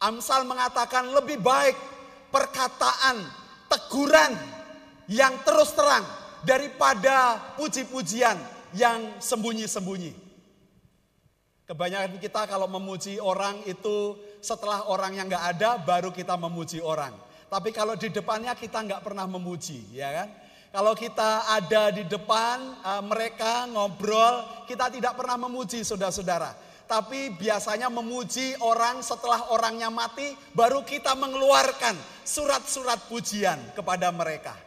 Amsal 0.00 0.48
mengatakan 0.48 1.10
lebih 1.12 1.40
baik 1.42 1.76
perkataan 2.30 3.20
teguran 3.68 4.32
yang 5.10 5.34
terus 5.42 5.74
terang 5.74 6.06
daripada 6.46 7.36
puji-pujian 7.58 8.38
yang 8.72 9.18
sembunyi-sembunyi. 9.18 10.19
Kebanyakan 11.70 12.18
kita 12.18 12.50
kalau 12.50 12.66
memuji 12.66 13.22
orang 13.22 13.62
itu 13.62 14.18
setelah 14.42 14.90
orang 14.90 15.14
yang 15.14 15.30
nggak 15.30 15.54
ada 15.54 15.78
baru 15.78 16.10
kita 16.10 16.34
memuji 16.34 16.82
orang. 16.82 17.14
Tapi 17.46 17.70
kalau 17.70 17.94
di 17.94 18.10
depannya 18.10 18.58
kita 18.58 18.82
nggak 18.82 19.06
pernah 19.06 19.22
memuji, 19.30 19.86
ya 19.94 20.10
kan? 20.10 20.34
Kalau 20.74 20.98
kita 20.98 21.46
ada 21.46 21.94
di 21.94 22.02
depan 22.10 22.74
uh, 22.82 23.02
mereka 23.06 23.70
ngobrol, 23.70 24.66
kita 24.66 24.90
tidak 24.90 25.14
pernah 25.14 25.38
memuji 25.46 25.86
saudara-saudara. 25.86 26.58
Tapi 26.90 27.38
biasanya 27.38 27.86
memuji 27.86 28.58
orang 28.66 28.98
setelah 28.98 29.54
orangnya 29.54 29.94
mati, 29.94 30.34
baru 30.50 30.82
kita 30.82 31.14
mengeluarkan 31.14 31.94
surat-surat 32.26 32.98
pujian 33.06 33.62
kepada 33.78 34.10
mereka. 34.10 34.58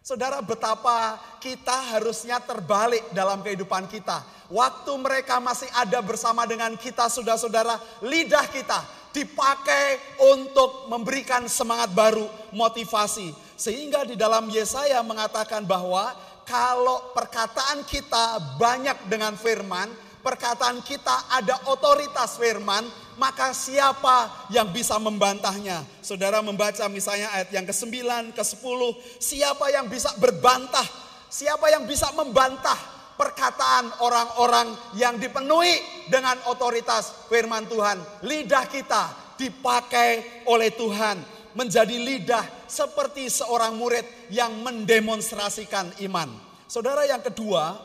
Saudara, 0.00 0.40
betapa 0.40 1.20
kita 1.44 1.92
harusnya 1.92 2.40
terbalik 2.40 3.12
dalam 3.12 3.44
kehidupan 3.44 3.84
kita. 3.84 4.24
Waktu 4.48 4.92
mereka 4.96 5.36
masih 5.44 5.68
ada 5.76 6.00
bersama 6.00 6.48
dengan 6.48 6.72
kita, 6.72 7.12
saudara-saudara, 7.12 7.76
lidah 8.00 8.48
kita 8.48 8.80
dipakai 9.12 10.00
untuk 10.32 10.88
memberikan 10.88 11.44
semangat 11.52 11.92
baru, 11.92 12.24
motivasi. 12.56 13.36
Sehingga 13.60 14.08
di 14.08 14.16
dalam 14.16 14.48
Yesaya 14.48 15.04
mengatakan 15.04 15.68
bahwa 15.68 16.16
kalau 16.48 17.12
perkataan 17.12 17.84
kita 17.84 18.56
banyak 18.56 19.04
dengan 19.04 19.36
firman, 19.36 19.92
perkataan 20.24 20.80
kita 20.80 21.28
ada 21.28 21.60
otoritas 21.68 22.40
firman, 22.40 22.88
maka 23.20 23.52
siapa 23.52 24.48
yang 24.48 24.72
bisa 24.72 24.96
membantahnya? 24.96 25.84
Saudara 26.00 26.40
membaca 26.40 26.88
misalnya 26.88 27.28
ayat 27.36 27.52
yang 27.52 27.68
ke-9, 27.68 28.32
ke-10, 28.32 28.80
siapa 29.20 29.68
yang 29.68 29.92
bisa 29.92 30.08
berbantah? 30.16 30.88
Siapa 31.28 31.68
yang 31.68 31.84
bisa 31.84 32.08
membantah 32.16 32.80
perkataan 33.20 34.00
orang-orang 34.00 34.72
yang 34.96 35.20
dipenuhi 35.20 36.08
dengan 36.08 36.40
otoritas 36.48 37.28
firman 37.28 37.68
Tuhan. 37.68 38.00
Lidah 38.24 38.64
kita 38.64 39.36
dipakai 39.36 40.42
oleh 40.48 40.72
Tuhan 40.72 41.20
menjadi 41.52 41.96
lidah 42.00 42.64
seperti 42.64 43.28
seorang 43.28 43.76
murid 43.76 44.32
yang 44.32 44.64
mendemonstrasikan 44.64 45.92
iman. 46.08 46.32
Saudara 46.64 47.04
yang 47.04 47.20
kedua, 47.20 47.76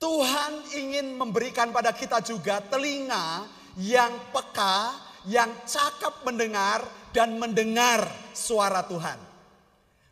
Tuhan 0.00 0.72
ingin 0.72 1.12
memberikan 1.20 1.68
pada 1.68 1.92
kita 1.92 2.24
juga 2.24 2.64
telinga 2.64 3.44
yang 3.78 4.12
peka, 4.30 4.94
yang 5.26 5.50
cakap 5.66 6.22
mendengar 6.22 6.84
dan 7.14 7.38
mendengar 7.38 8.06
suara 8.34 8.82
Tuhan. 8.86 9.18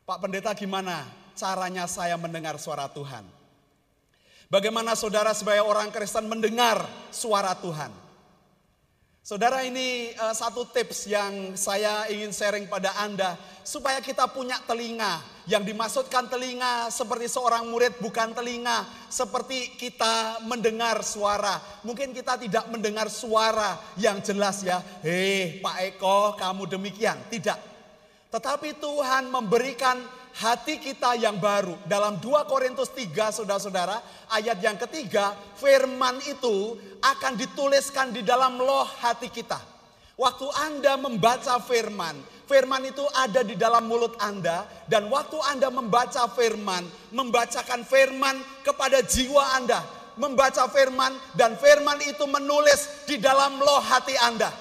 Pak 0.02 0.18
Pendeta 0.18 0.50
gimana 0.54 1.06
caranya 1.38 1.86
saya 1.86 2.18
mendengar 2.18 2.58
suara 2.58 2.90
Tuhan? 2.90 3.26
Bagaimana 4.52 4.92
saudara 4.92 5.32
sebagai 5.32 5.64
orang 5.64 5.88
Kristen 5.88 6.28
mendengar 6.28 6.84
suara 7.08 7.56
Tuhan? 7.56 7.88
Saudara 9.23 9.62
ini 9.62 10.11
uh, 10.18 10.35
satu 10.35 10.66
tips 10.66 11.07
yang 11.07 11.55
saya 11.55 12.11
ingin 12.11 12.35
sharing 12.35 12.66
pada 12.66 12.91
Anda 12.99 13.39
supaya 13.62 14.03
kita 14.03 14.27
punya 14.27 14.59
telinga. 14.66 15.23
Yang 15.47 15.70
dimaksudkan 15.70 16.27
telinga 16.27 16.91
seperti 16.91 17.31
seorang 17.31 17.70
murid 17.70 18.03
bukan 18.03 18.35
telinga 18.35 18.83
seperti 19.07 19.79
kita 19.79 20.43
mendengar 20.43 21.07
suara. 21.07 21.62
Mungkin 21.87 22.11
kita 22.11 22.35
tidak 22.35 22.66
mendengar 22.66 23.07
suara 23.07 23.79
yang 23.95 24.18
jelas 24.18 24.66
ya. 24.66 24.83
Hei 25.07 25.62
Pak 25.62 25.77
Eko 25.95 26.35
kamu 26.35 26.66
demikian. 26.66 27.23
Tidak. 27.31 27.59
Tetapi 28.27 28.75
Tuhan 28.83 29.31
memberikan 29.31 30.03
hati 30.39 30.80
kita 30.80 31.18
yang 31.20 31.37
baru. 31.37 31.76
Dalam 31.85 32.16
2 32.16 32.49
Korintus 32.49 32.89
3 32.97 33.43
saudara-saudara 33.43 34.01
ayat 34.33 34.59
yang 34.64 34.80
ketiga 34.80 35.37
firman 35.61 36.16
itu 36.24 36.78
akan 37.05 37.37
dituliskan 37.37 38.14
di 38.14 38.24
dalam 38.24 38.57
loh 38.57 38.89
hati 39.03 39.28
kita. 39.28 39.61
Waktu 40.16 40.49
Anda 40.61 41.01
membaca 41.01 41.57
firman, 41.64 42.20
firman 42.45 42.85
itu 42.85 43.03
ada 43.16 43.41
di 43.43 43.57
dalam 43.57 43.89
mulut 43.89 44.14
Anda 44.20 44.68
dan 44.87 45.09
waktu 45.09 45.41
Anda 45.41 45.68
membaca 45.72 46.28
firman, 46.30 46.85
membacakan 47.11 47.83
firman 47.83 48.37
kepada 48.62 49.01
jiwa 49.03 49.57
Anda, 49.57 49.80
membaca 50.20 50.68
firman 50.68 51.16
dan 51.33 51.57
firman 51.57 51.99
itu 52.05 52.24
menulis 52.28 53.09
di 53.09 53.16
dalam 53.18 53.57
loh 53.61 53.80
hati 53.80 54.14
Anda. 54.20 54.53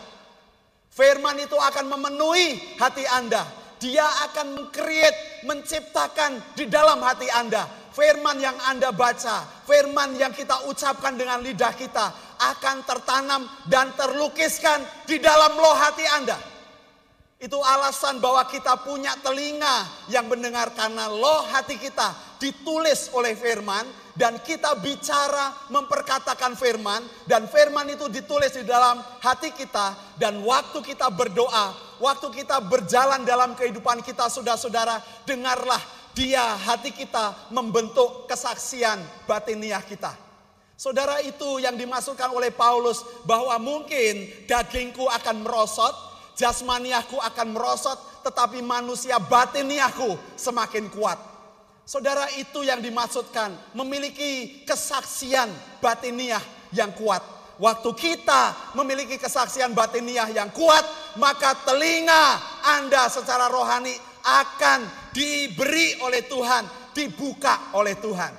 Firman 0.92 1.40
itu 1.40 1.56
akan 1.56 1.88
memenuhi 1.88 2.76
hati 2.76 3.08
Anda 3.08 3.61
dia 3.82 4.06
akan 4.30 4.62
mengcreate, 4.62 5.44
menciptakan 5.50 6.38
di 6.54 6.70
dalam 6.70 7.02
hati 7.02 7.26
Anda. 7.34 7.66
Firman 7.92 8.40
yang 8.40 8.56
Anda 8.70 8.94
baca, 8.96 9.44
firman 9.68 10.16
yang 10.16 10.32
kita 10.32 10.70
ucapkan 10.70 11.18
dengan 11.18 11.44
lidah 11.44 11.76
kita 11.76 12.38
akan 12.40 12.88
tertanam 12.88 13.44
dan 13.68 13.92
terlukiskan 13.98 14.80
di 15.10 15.20
dalam 15.20 15.58
loh 15.60 15.76
hati 15.76 16.06
Anda. 16.08 16.38
Itu 17.42 17.58
alasan 17.58 18.22
bahwa 18.22 18.46
kita 18.48 18.86
punya 18.86 19.18
telinga 19.20 20.08
yang 20.14 20.30
mendengar 20.30 20.72
karena 20.78 21.10
loh 21.10 21.50
hati 21.50 21.76
kita 21.76 22.31
ditulis 22.42 23.14
oleh 23.14 23.38
firman 23.38 23.86
dan 24.18 24.42
kita 24.42 24.74
bicara 24.82 25.70
memperkatakan 25.70 26.58
firman 26.58 27.06
dan 27.30 27.46
firman 27.46 27.86
itu 27.94 28.10
ditulis 28.10 28.50
di 28.58 28.66
dalam 28.66 28.98
hati 29.22 29.54
kita 29.54 30.18
dan 30.18 30.42
waktu 30.42 30.82
kita 30.82 31.14
berdoa, 31.14 31.78
waktu 32.02 32.28
kita 32.34 32.58
berjalan 32.66 33.22
dalam 33.22 33.54
kehidupan 33.54 34.02
kita 34.02 34.26
saudara-saudara, 34.26 34.98
dengarlah 35.30 35.80
dia 36.18 36.58
hati 36.66 36.90
kita 36.92 37.54
membentuk 37.54 38.26
kesaksian 38.26 39.00
batiniah 39.30 39.86
kita. 39.86 40.12
Saudara 40.76 41.22
itu 41.22 41.62
yang 41.62 41.78
dimasukkan 41.78 42.34
oleh 42.34 42.50
Paulus 42.50 43.06
bahwa 43.22 43.54
mungkin 43.62 44.26
dagingku 44.50 45.06
akan 45.06 45.46
merosot, 45.46 45.94
jasmaniaku 46.34 47.22
akan 47.22 47.54
merosot, 47.54 48.02
tetapi 48.26 48.66
manusia 48.66 49.22
batiniaku 49.22 50.18
semakin 50.34 50.90
kuat. 50.90 51.32
Saudara 51.86 52.30
itu 52.38 52.62
yang 52.62 52.80
dimaksudkan 52.80 53.52
memiliki 53.74 54.64
kesaksian 54.64 55.50
batiniah 55.82 56.42
yang 56.72 56.94
kuat. 56.96 57.22
Waktu 57.62 57.90
kita 57.94 58.74
memiliki 58.74 59.22
kesaksian 59.22 59.78
batiniah 59.78 60.30
yang 60.34 60.50
kuat, 60.50 60.82
maka 61.22 61.54
telinga 61.62 62.42
Anda 62.80 63.06
secara 63.06 63.52
rohani 63.52 63.94
akan 64.22 65.12
diberi 65.14 66.02
oleh 66.02 66.26
Tuhan 66.26 66.94
dibuka 66.94 67.74
oleh 67.78 67.98
Tuhan. 67.98 68.34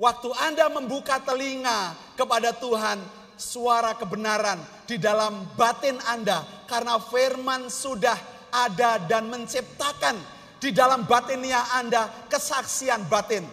Waktu 0.00 0.30
Anda 0.32 0.70
membuka 0.72 1.20
telinga 1.20 1.92
kepada 2.16 2.56
Tuhan, 2.56 3.02
suara 3.40 3.96
kebenaran 3.96 4.60
di 4.84 5.00
dalam 5.00 5.48
batin 5.56 5.96
Anda 6.04 6.44
karena 6.68 7.00
firman 7.00 7.72
sudah 7.72 8.16
ada 8.52 9.00
dan 9.08 9.32
menciptakan 9.32 10.39
di 10.60 10.70
dalam 10.76 11.08
batinnya 11.08 11.74
Anda 11.80 12.28
kesaksian 12.28 13.08
batin. 13.08 13.48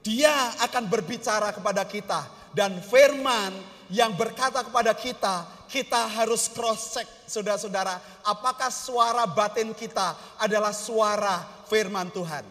Dia 0.00 0.56
akan 0.64 0.88
berbicara 0.88 1.52
kepada 1.52 1.84
kita 1.84 2.24
dan 2.56 2.80
firman 2.80 3.52
yang 3.92 4.16
berkata 4.16 4.64
kepada 4.66 4.96
kita, 4.96 5.46
kita 5.68 6.08
harus 6.16 6.48
cross 6.50 6.96
check 6.96 7.06
saudara-saudara, 7.28 8.00
apakah 8.24 8.70
suara 8.72 9.28
batin 9.28 9.76
kita 9.76 10.16
adalah 10.40 10.72
suara 10.74 11.42
firman 11.68 12.10
Tuhan. 12.10 12.42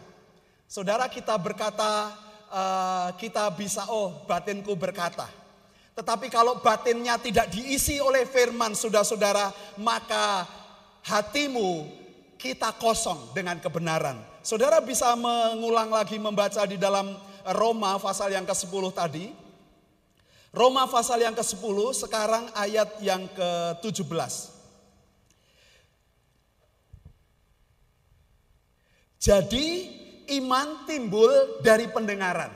Saudara 0.68 1.08
kita 1.10 1.36
berkata, 1.36 2.12
uh, 2.52 3.08
kita 3.16 3.50
bisa, 3.52 3.88
oh 3.88 4.24
batinku 4.24 4.76
berkata. 4.76 5.28
Tetapi 5.96 6.28
kalau 6.28 6.60
batinnya 6.60 7.16
tidak 7.16 7.48
diisi 7.48 7.96
oleh 7.96 8.28
firman 8.28 8.76
saudara-saudara, 8.76 9.48
maka 9.80 10.44
hatimu 11.08 11.88
kita 12.36 12.76
kosong 12.76 13.32
dengan 13.32 13.58
kebenaran. 13.58 14.20
Saudara 14.44 14.78
bisa 14.78 15.12
mengulang 15.18 15.90
lagi 15.90 16.20
membaca 16.20 16.62
di 16.68 16.78
dalam 16.78 17.16
Roma 17.56 17.98
pasal 17.98 18.30
yang 18.32 18.46
ke-10 18.46 18.84
tadi. 18.94 19.26
Roma 20.54 20.88
pasal 20.88 21.20
yang 21.20 21.34
ke-10 21.36 22.06
sekarang 22.06 22.48
ayat 22.56 22.96
yang 23.04 23.28
ke-17. 23.34 24.56
Jadi 29.20 29.66
iman 30.38 30.86
timbul 30.86 31.60
dari 31.60 31.90
pendengaran. 31.90 32.52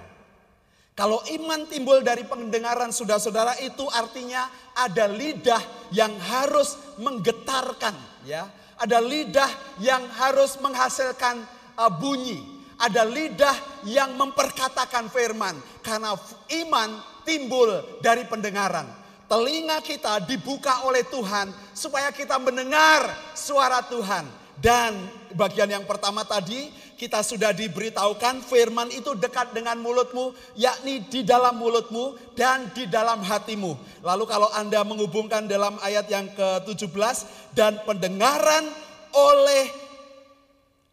Kalau 0.95 1.24
iman 1.33 1.64
timbul 1.64 2.05
dari 2.05 2.28
pendengaran 2.28 2.93
saudara-saudara 2.93 3.57
itu 3.64 3.89
artinya 3.89 4.47
ada 4.76 5.09
lidah 5.09 5.62
yang 5.97 6.12
harus 6.20 6.76
menggetarkan 7.01 7.97
ya. 8.28 8.59
Ada 8.81 8.99
lidah 9.05 9.51
yang 9.85 10.01
harus 10.16 10.57
menghasilkan 10.57 11.45
uh, 11.76 11.93
bunyi. 11.93 12.64
Ada 12.81 13.05
lidah 13.05 13.85
yang 13.85 14.16
memperkatakan 14.16 15.12
firman 15.12 15.53
karena 15.85 16.16
iman 16.64 16.91
timbul 17.28 18.01
dari 18.01 18.24
pendengaran. 18.24 18.89
Telinga 19.28 19.85
kita 19.85 20.24
dibuka 20.24 20.89
oleh 20.89 21.05
Tuhan 21.07 21.53
supaya 21.76 22.09
kita 22.11 22.41
mendengar 22.41 23.05
suara 23.37 23.85
Tuhan. 23.85 24.24
Dan 24.57 24.97
bagian 25.37 25.68
yang 25.68 25.85
pertama 25.85 26.24
tadi 26.24 26.72
kita 27.01 27.24
sudah 27.24 27.57
diberitahukan 27.57 28.44
firman 28.44 28.92
itu 28.92 29.16
dekat 29.16 29.57
dengan 29.57 29.80
mulutmu, 29.80 30.36
yakni 30.53 31.01
di 31.09 31.24
dalam 31.24 31.57
mulutmu 31.57 32.36
dan 32.36 32.68
di 32.76 32.84
dalam 32.84 33.24
hatimu. 33.24 34.05
Lalu 34.05 34.28
kalau 34.28 34.53
Anda 34.53 34.84
menghubungkan 34.84 35.48
dalam 35.48 35.80
ayat 35.80 36.12
yang 36.12 36.28
ke-17 36.36 37.24
dan 37.57 37.80
pendengaran 37.88 38.68
oleh 39.16 39.72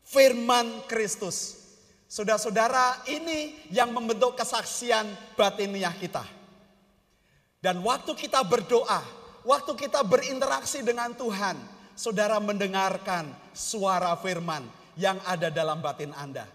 firman 0.08 0.88
Kristus. 0.88 1.60
Saudara-saudara, 2.08 3.04
ini 3.12 3.68
yang 3.68 3.92
membentuk 3.92 4.40
kesaksian 4.40 5.12
batiniah 5.36 5.92
kita. 5.92 6.24
Dan 7.60 7.84
waktu 7.84 8.16
kita 8.16 8.48
berdoa, 8.48 9.04
waktu 9.44 9.76
kita 9.76 10.08
berinteraksi 10.08 10.88
dengan 10.88 11.12
Tuhan, 11.20 11.60
saudara 12.00 12.40
mendengarkan 12.40 13.28
suara 13.52 14.16
firman 14.24 14.77
yang 14.98 15.22
ada 15.24 15.54
dalam 15.54 15.80
batin 15.80 16.12
Anda, 16.18 16.50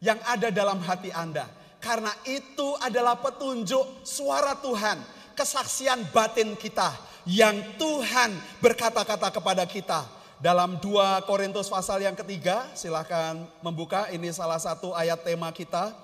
yang 0.00 0.18
ada 0.24 0.48
dalam 0.48 0.80
hati 0.80 1.12
Anda. 1.12 1.46
Karena 1.78 2.10
itu 2.24 2.74
adalah 2.80 3.20
petunjuk 3.20 4.06
suara 4.06 4.56
Tuhan, 4.58 4.98
kesaksian 5.36 6.08
batin 6.10 6.56
kita 6.56 6.94
yang 7.28 7.78
Tuhan 7.78 8.32
berkata-kata 8.58 9.28
kepada 9.30 9.62
kita. 9.68 10.02
Dalam 10.42 10.82
2 10.82 11.22
Korintus 11.22 11.70
pasal 11.70 12.02
yang 12.02 12.18
ketiga, 12.18 12.66
silahkan 12.74 13.38
membuka, 13.62 14.10
ini 14.10 14.26
salah 14.34 14.58
satu 14.58 14.90
ayat 14.90 15.22
tema 15.22 15.46
kita. 15.54 15.94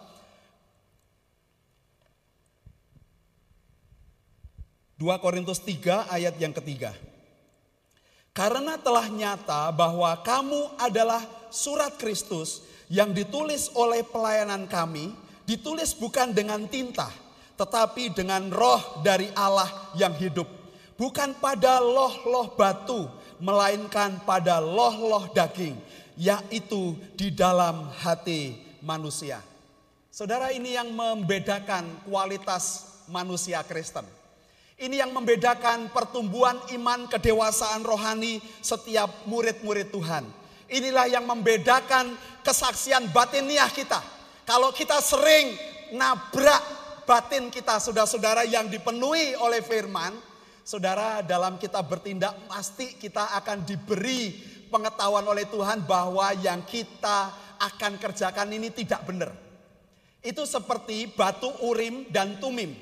Dua 4.94 5.18
Korintus 5.18 5.58
3 5.62 6.10
ayat 6.10 6.34
yang 6.38 6.54
ketiga. 6.54 6.94
Karena 8.30 8.78
telah 8.78 9.10
nyata 9.10 9.74
bahwa 9.74 10.10
kamu 10.22 10.70
adalah 10.78 11.37
surat 11.50 11.96
Kristus 12.00 12.64
yang 12.88 13.12
ditulis 13.12 13.68
oleh 13.76 14.00
pelayanan 14.04 14.64
kami, 14.64 15.12
ditulis 15.44 15.92
bukan 15.96 16.32
dengan 16.32 16.64
tinta, 16.68 17.08
tetapi 17.56 18.12
dengan 18.12 18.48
roh 18.48 19.00
dari 19.04 19.28
Allah 19.36 19.68
yang 19.96 20.12
hidup. 20.16 20.48
Bukan 20.98 21.38
pada 21.38 21.78
loh-loh 21.78 22.58
batu, 22.58 23.06
melainkan 23.38 24.18
pada 24.26 24.58
loh-loh 24.58 25.30
daging, 25.30 25.78
yaitu 26.18 26.98
di 27.14 27.30
dalam 27.30 27.86
hati 28.02 28.58
manusia. 28.82 29.38
Saudara 30.10 30.50
ini 30.50 30.74
yang 30.74 30.90
membedakan 30.90 32.02
kualitas 32.02 32.90
manusia 33.06 33.62
Kristen. 33.62 34.02
Ini 34.78 35.02
yang 35.02 35.10
membedakan 35.10 35.90
pertumbuhan 35.90 36.58
iman 36.74 37.10
kedewasaan 37.10 37.82
rohani 37.82 38.38
setiap 38.62 39.26
murid-murid 39.26 39.90
Tuhan. 39.90 40.37
Inilah 40.68 41.08
yang 41.08 41.24
membedakan 41.24 42.12
kesaksian 42.44 43.08
batiniah 43.08 43.68
kita. 43.72 44.04
Kalau 44.44 44.72
kita 44.72 45.00
sering 45.00 45.56
nabrak 45.96 46.60
batin 47.08 47.48
kita, 47.48 47.80
saudara-saudara 47.80 48.44
yang 48.44 48.68
dipenuhi 48.68 49.32
oleh 49.40 49.64
firman, 49.64 50.12
saudara 50.60 51.24
dalam 51.24 51.56
kita 51.56 51.80
bertindak 51.80 52.36
pasti 52.44 53.00
kita 53.00 53.32
akan 53.40 53.64
diberi 53.64 54.36
pengetahuan 54.68 55.24
oleh 55.24 55.48
Tuhan 55.48 55.88
bahwa 55.88 56.36
yang 56.36 56.60
kita 56.68 57.32
akan 57.56 57.96
kerjakan 57.96 58.52
ini 58.52 58.68
tidak 58.68 59.00
benar. 59.08 59.32
Itu 60.20 60.44
seperti 60.44 61.08
batu 61.08 61.48
urim 61.64 62.12
dan 62.12 62.36
tumim 62.36 62.76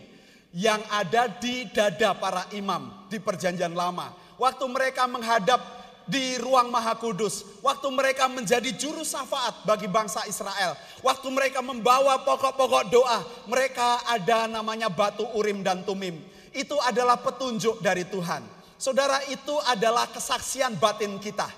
yang 0.50 0.82
ada 0.90 1.30
di 1.30 1.70
dada 1.70 2.18
para 2.18 2.50
imam 2.50 3.06
di 3.06 3.22
perjanjian 3.22 3.76
lama. 3.76 4.10
Waktu 4.36 4.64
mereka 4.66 5.06
menghadap 5.06 5.85
di 6.06 6.38
ruang 6.38 6.70
maha 6.70 6.94
kudus. 6.96 7.44
Waktu 7.60 7.90
mereka 7.90 8.30
menjadi 8.30 8.70
juru 8.72 9.02
syafaat 9.02 9.66
bagi 9.66 9.90
bangsa 9.90 10.24
Israel. 10.30 10.78
Waktu 11.02 11.28
mereka 11.34 11.60
membawa 11.60 12.22
pokok-pokok 12.22 12.84
doa. 12.88 13.20
Mereka 13.50 14.06
ada 14.06 14.46
namanya 14.46 14.86
batu 14.86 15.26
urim 15.34 15.60
dan 15.66 15.82
tumim. 15.82 16.22
Itu 16.54 16.78
adalah 16.80 17.20
petunjuk 17.20 17.82
dari 17.82 18.06
Tuhan. 18.06 18.46
Saudara 18.78 19.20
itu 19.28 19.52
adalah 19.66 20.08
kesaksian 20.08 20.78
batin 20.78 21.18
kita. 21.18 21.50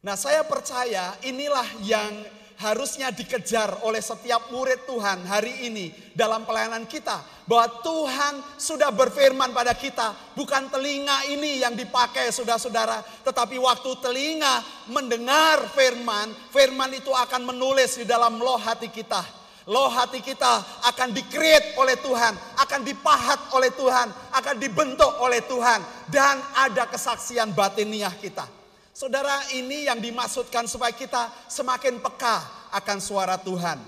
Nah 0.00 0.16
saya 0.16 0.40
percaya 0.48 1.12
inilah 1.22 1.68
yang 1.84 2.39
harusnya 2.60 3.08
dikejar 3.08 3.80
oleh 3.88 4.04
setiap 4.04 4.52
murid 4.52 4.84
Tuhan 4.84 5.24
hari 5.24 5.64
ini 5.64 5.88
dalam 6.12 6.44
pelayanan 6.44 6.84
kita. 6.84 7.24
Bahwa 7.48 7.80
Tuhan 7.82 8.34
sudah 8.60 8.92
berfirman 8.92 9.50
pada 9.50 9.74
kita, 9.74 10.36
bukan 10.36 10.68
telinga 10.70 11.26
ini 11.32 11.64
yang 11.64 11.74
dipakai 11.74 12.28
saudara-saudara, 12.30 13.00
tetapi 13.26 13.58
waktu 13.58 13.90
telinga 13.98 14.62
mendengar 14.92 15.66
firman, 15.72 16.30
firman 16.52 16.92
itu 16.94 17.10
akan 17.10 17.50
menulis 17.50 17.98
di 17.98 18.06
dalam 18.06 18.38
loh 18.38 18.60
hati 18.60 18.92
kita. 18.92 19.40
Loh 19.66 19.88
hati 19.88 20.20
kita 20.20 20.82
akan 20.92 21.14
dikreat 21.16 21.78
oleh 21.80 21.96
Tuhan, 21.98 22.32
akan 22.58 22.80
dipahat 22.80 23.54
oleh 23.56 23.72
Tuhan, 23.72 24.08
akan 24.36 24.56
dibentuk 24.60 25.10
oleh 25.20 25.40
Tuhan. 25.46 25.80
Dan 26.10 26.38
ada 26.54 26.86
kesaksian 26.90 27.54
batiniah 27.54 28.12
kita. 28.18 28.59
Saudara, 28.90 29.54
ini 29.54 29.86
yang 29.86 30.02
dimaksudkan 30.02 30.66
supaya 30.66 30.90
kita 30.90 31.30
semakin 31.46 32.02
peka 32.02 32.68
akan 32.74 32.98
suara 32.98 33.38
Tuhan. 33.38 33.78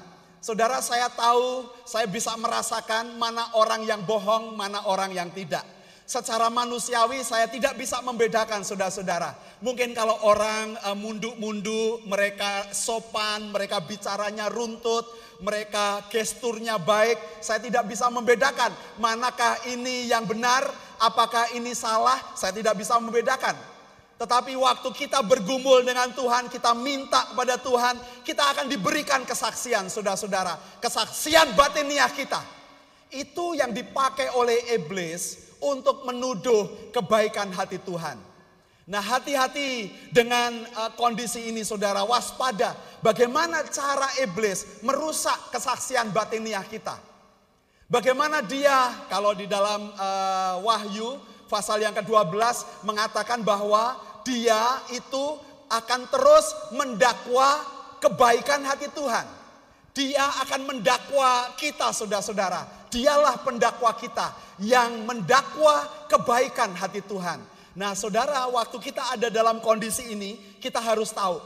Saudara, 0.42 0.82
saya 0.82 1.06
tahu, 1.10 1.70
saya 1.86 2.06
bisa 2.10 2.34
merasakan 2.34 3.14
mana 3.18 3.54
orang 3.54 3.86
yang 3.86 4.02
bohong, 4.02 4.58
mana 4.58 4.82
orang 4.90 5.14
yang 5.14 5.30
tidak. 5.30 5.62
Secara 6.02 6.50
manusiawi 6.50 7.22
saya 7.22 7.46
tidak 7.46 7.78
bisa 7.78 8.02
membedakan 8.02 8.66
saudara-saudara. 8.66 9.38
Mungkin 9.62 9.94
kalau 9.94 10.18
orang 10.26 10.74
uh, 10.82 10.98
munduk-munduk, 10.98 12.04
mereka 12.10 12.68
sopan, 12.74 13.54
mereka 13.54 13.80
bicaranya 13.80 14.50
runtut, 14.50 15.06
mereka 15.40 16.04
gesturnya 16.10 16.76
baik, 16.76 17.16
saya 17.40 17.62
tidak 17.62 17.86
bisa 17.86 18.10
membedakan 18.10 18.74
manakah 18.98 19.56
ini 19.70 20.10
yang 20.10 20.26
benar, 20.26 20.66
apakah 20.98 21.54
ini 21.54 21.70
salah, 21.72 22.18
saya 22.34 22.50
tidak 22.50 22.76
bisa 22.76 22.98
membedakan. 22.98 23.71
Tetapi 24.22 24.54
waktu 24.54 24.86
kita 24.94 25.18
bergumul 25.26 25.82
dengan 25.82 26.06
Tuhan, 26.14 26.46
kita 26.46 26.78
minta 26.78 27.26
kepada 27.34 27.58
Tuhan, 27.58 27.98
kita 28.22 28.54
akan 28.54 28.70
diberikan 28.70 29.26
kesaksian, 29.26 29.90
saudara-saudara. 29.90 30.78
Kesaksian 30.78 31.58
batiniah 31.58 32.06
kita. 32.06 32.38
Itu 33.10 33.58
yang 33.58 33.74
dipakai 33.74 34.30
oleh 34.38 34.78
iblis 34.78 35.50
untuk 35.58 36.06
menuduh 36.06 36.94
kebaikan 36.94 37.50
hati 37.50 37.82
Tuhan. 37.82 38.14
Nah, 38.86 39.02
hati-hati 39.02 39.90
dengan 40.14 40.70
uh, 40.70 40.94
kondisi 40.94 41.50
ini, 41.50 41.66
saudara. 41.66 42.06
Waspada. 42.06 42.78
Bagaimana 43.02 43.66
cara 43.74 44.06
iblis 44.22 44.86
merusak 44.86 45.50
kesaksian 45.50 46.14
batiniah 46.14 46.62
kita? 46.62 46.94
Bagaimana 47.90 48.38
dia, 48.38 49.02
kalau 49.10 49.34
di 49.34 49.50
dalam 49.50 49.90
uh, 49.98 50.62
Wahyu 50.62 51.18
pasal 51.50 51.82
yang 51.82 51.92
ke-12 51.92 52.86
mengatakan 52.88 53.42
bahwa 53.42 54.11
dia 54.26 54.82
itu 54.94 55.38
akan 55.70 56.00
terus 56.10 56.46
mendakwa 56.74 57.62
kebaikan 58.02 58.66
hati 58.66 58.90
Tuhan. 58.92 59.26
Dia 59.92 60.24
akan 60.48 60.72
mendakwa 60.72 61.52
kita, 61.60 61.92
saudara-saudara. 61.92 62.88
Dialah 62.88 63.44
pendakwa 63.44 63.92
kita 63.96 64.32
yang 64.60 65.04
mendakwa 65.04 66.08
kebaikan 66.08 66.72
hati 66.72 67.04
Tuhan. 67.04 67.40
Nah, 67.76 67.92
saudara, 67.96 68.48
waktu 68.48 68.76
kita 68.80 69.16
ada 69.16 69.28
dalam 69.28 69.60
kondisi 69.60 70.12
ini, 70.12 70.36
kita 70.60 70.80
harus 70.80 71.12
tahu 71.12 71.40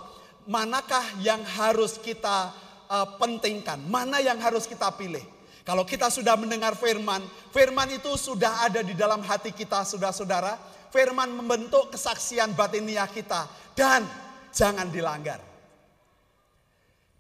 manakah 0.46 1.02
yang 1.22 1.42
harus 1.42 1.98
kita 1.98 2.54
uh, 2.86 3.06
pentingkan, 3.18 3.82
mana 3.90 4.22
yang 4.22 4.38
harus 4.38 4.66
kita 4.66 4.90
pilih. 4.94 5.22
Kalau 5.66 5.82
kita 5.82 6.06
sudah 6.06 6.38
mendengar 6.38 6.78
firman, 6.78 7.18
firman 7.50 7.90
itu 7.90 8.14
sudah 8.14 8.70
ada 8.70 8.86
di 8.86 8.94
dalam 8.94 9.18
hati 9.26 9.50
kita, 9.50 9.82
saudara-saudara. 9.82 10.54
Firman 10.90 11.32
membentuk 11.34 11.92
kesaksian 11.92 12.54
batiniah 12.54 13.08
kita 13.10 13.46
dan 13.74 14.06
jangan 14.54 14.88
dilanggar. 14.88 15.42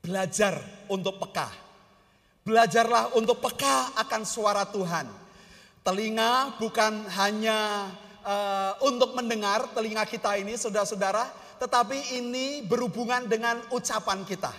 Belajar 0.00 0.62
untuk 0.86 1.18
peka. 1.18 1.50
Belajarlah 2.46 3.18
untuk 3.18 3.42
peka 3.42 3.98
akan 3.98 4.22
suara 4.22 4.62
Tuhan. 4.70 5.10
Telinga 5.82 6.58
bukan 6.62 7.10
hanya 7.18 7.90
uh, 8.22 8.72
untuk 8.86 9.14
mendengar 9.18 9.66
telinga 9.74 10.06
kita 10.06 10.38
ini 10.38 10.54
saudara-saudara, 10.54 11.26
tetapi 11.58 12.18
ini 12.18 12.62
berhubungan 12.62 13.26
dengan 13.26 13.58
ucapan 13.74 14.22
kita. 14.22 14.54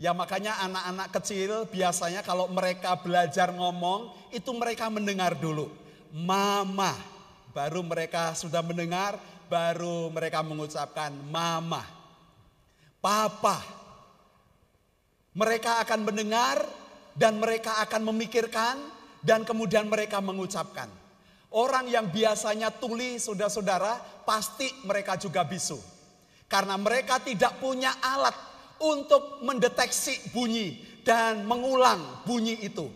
Ya 0.00 0.16
makanya 0.16 0.56
anak-anak 0.64 1.08
kecil 1.20 1.68
biasanya 1.68 2.24
kalau 2.24 2.48
mereka 2.48 2.96
belajar 2.96 3.52
ngomong 3.52 4.32
itu 4.32 4.48
mereka 4.56 4.88
mendengar 4.88 5.36
dulu. 5.36 5.68
Mama, 6.08 6.96
baru 7.50 7.82
mereka 7.82 8.32
sudah 8.38 8.62
mendengar, 8.62 9.18
baru 9.50 10.10
mereka 10.14 10.42
mengucapkan 10.46 11.10
mama. 11.30 11.82
Papa. 13.02 13.58
Mereka 15.34 15.82
akan 15.86 16.00
mendengar 16.06 16.62
dan 17.14 17.38
mereka 17.38 17.82
akan 17.86 18.10
memikirkan 18.10 18.76
dan 19.22 19.46
kemudian 19.46 19.86
mereka 19.86 20.18
mengucapkan. 20.18 20.90
Orang 21.50 21.90
yang 21.90 22.10
biasanya 22.10 22.70
tuli 22.70 23.18
saudara-saudara 23.18 24.22
pasti 24.22 24.70
mereka 24.86 25.18
juga 25.18 25.42
bisu. 25.42 25.78
Karena 26.50 26.74
mereka 26.74 27.22
tidak 27.22 27.58
punya 27.62 27.94
alat 28.02 28.34
untuk 28.82 29.42
mendeteksi 29.42 30.34
bunyi 30.34 30.82
dan 31.02 31.46
mengulang 31.46 32.26
bunyi 32.26 32.58
itu. 32.62 32.90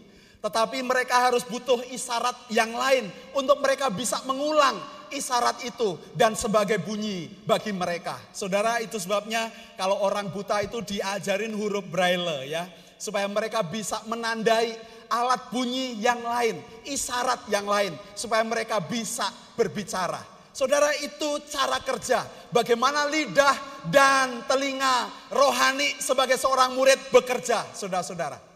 Tetapi 0.45 0.85
mereka 0.85 1.25
harus 1.25 1.41
butuh 1.41 1.81
isyarat 1.89 2.53
yang 2.53 2.77
lain 2.77 3.09
untuk 3.33 3.65
mereka 3.65 3.89
bisa 3.89 4.21
mengulang 4.29 4.77
isyarat 5.09 5.65
itu 5.65 5.97
dan 6.13 6.37
sebagai 6.37 6.85
bunyi 6.85 7.33
bagi 7.49 7.73
mereka. 7.73 8.21
Saudara 8.29 8.77
itu 8.85 9.01
sebabnya 9.01 9.49
kalau 9.81 10.05
orang 10.05 10.29
buta 10.29 10.61
itu 10.61 10.85
diajarin 10.85 11.57
huruf 11.57 11.89
braille 11.89 12.53
ya. 12.53 12.69
Supaya 13.01 13.25
mereka 13.25 13.65
bisa 13.65 14.05
menandai 14.05 14.77
alat 15.09 15.49
bunyi 15.49 15.97
yang 16.01 16.21
lain, 16.21 16.61
isyarat 16.89 17.49
yang 17.49 17.65
lain, 17.65 17.97
supaya 18.13 18.45
mereka 18.45 18.81
bisa 18.85 19.29
berbicara. 19.57 20.21
Saudara, 20.55 20.95
itu 21.03 21.43
cara 21.51 21.83
kerja. 21.83 22.23
Bagaimana 22.55 23.11
lidah 23.11 23.85
dan 23.91 24.47
telinga 24.47 25.11
rohani 25.35 25.99
sebagai 25.99 26.39
seorang 26.39 26.79
murid 26.79 27.11
bekerja, 27.11 27.75
saudara-saudara. 27.75 28.54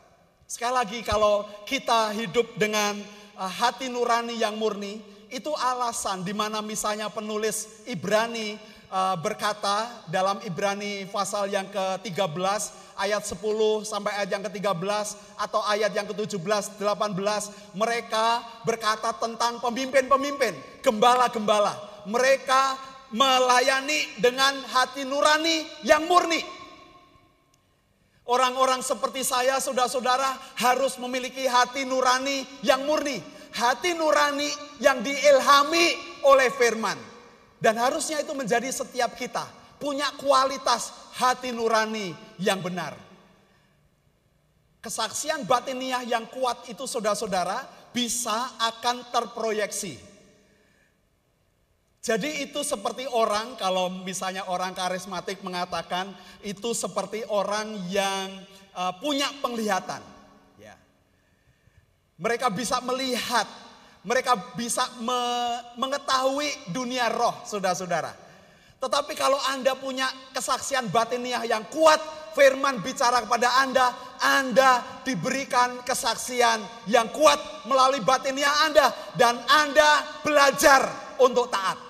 Sekali 0.49 0.81
lagi, 0.81 0.99
kalau 1.05 1.45
kita 1.69 2.09
hidup 2.17 2.57
dengan 2.57 2.97
uh, 3.37 3.53
hati 3.53 3.93
nurani 3.93 4.33
yang 4.33 4.57
murni, 4.57 4.97
itu 5.29 5.53
alasan 5.53 6.25
di 6.25 6.33
mana 6.33 6.65
misalnya 6.65 7.13
penulis 7.13 7.85
Ibrani 7.85 8.57
uh, 8.89 9.13
berkata 9.21 10.09
dalam 10.09 10.41
Ibrani 10.41 11.05
pasal 11.13 11.53
yang 11.53 11.69
ke-13 11.69 12.41
ayat 12.97 13.29
10 13.29 13.37
sampai 13.85 14.25
ayat 14.25 14.31
yang 14.33 14.45
ke-13 14.49 15.07
atau 15.37 15.61
ayat 15.69 15.93
yang 15.93 16.09
ke-17, 16.09 16.81
18 16.81 17.77
mereka 17.77 18.41
berkata 18.65 19.13
tentang 19.21 19.61
pemimpin-pemimpin, 19.61 20.57
gembala-gembala. 20.81 21.77
Mereka 22.09 22.63
melayani 23.13 24.17
dengan 24.17 24.65
hati 24.65 25.05
nurani 25.05 25.69
yang 25.85 26.09
murni. 26.09 26.41
Orang-orang 28.29 28.85
seperti 28.85 29.25
saya, 29.25 29.57
saudara-saudara, 29.57 30.37
harus 30.61 31.01
memiliki 31.01 31.49
hati 31.49 31.89
nurani 31.89 32.45
yang 32.61 32.85
murni, 32.85 33.25
hati 33.57 33.97
nurani 33.97 34.53
yang 34.85 35.01
diilhami 35.01 35.97
oleh 36.29 36.53
firman. 36.53 37.01
Dan 37.57 37.81
harusnya 37.81 38.21
itu 38.21 38.37
menjadi 38.37 38.69
setiap 38.69 39.17
kita 39.17 39.49
punya 39.81 40.13
kualitas 40.21 40.93
hati 41.17 41.57
nurani 41.57 42.13
yang 42.37 42.61
benar. 42.61 42.95
Kesaksian 44.85 45.49
batiniah 45.49 46.05
yang 46.05 46.29
kuat 46.29 46.69
itu 46.69 46.85
saudara-saudara 46.85 47.65
bisa 47.97 48.55
akan 48.61 49.09
terproyeksi. 49.09 50.08
Jadi 51.99 52.47
itu 52.47 52.63
seperti 52.63 53.05
orang 53.11 53.59
kalau 53.59 53.91
misalnya 53.91 54.47
orang 54.47 54.71
karismatik 54.73 55.43
mengatakan 55.43 56.15
itu 56.47 56.71
seperti 56.71 57.27
orang 57.27 57.75
yang 57.91 58.39
uh, 58.73 58.95
punya 59.03 59.27
penglihatan. 59.43 60.01
Ya. 60.63 60.79
Mereka 62.23 62.55
bisa 62.55 62.79
melihat, 62.87 63.45
mereka 64.07 64.39
bisa 64.55 64.87
me 65.03 65.21
mengetahui 65.75 66.71
dunia 66.71 67.11
roh, 67.11 67.35
saudara-saudara. 67.43 68.15
Tetapi 68.79 69.19
kalau 69.19 69.43
Anda 69.51 69.75
punya 69.75 70.07
kesaksian 70.31 70.95
batiniah 70.95 71.43
yang 71.51 71.67
kuat, 71.67 71.99
firman 72.39 72.79
bicara 72.79 73.27
kepada 73.27 73.59
Anda, 73.59 73.91
Anda 74.23 75.03
diberikan 75.03 75.83
kesaksian 75.83 76.63
yang 76.87 77.11
kuat 77.11 77.67
melalui 77.67 77.99
batiniah 78.07 78.71
Anda 78.71 78.87
dan 79.19 79.43
Anda 79.51 80.23
belajar 80.23 80.87
untuk 81.19 81.51
taat. 81.51 81.88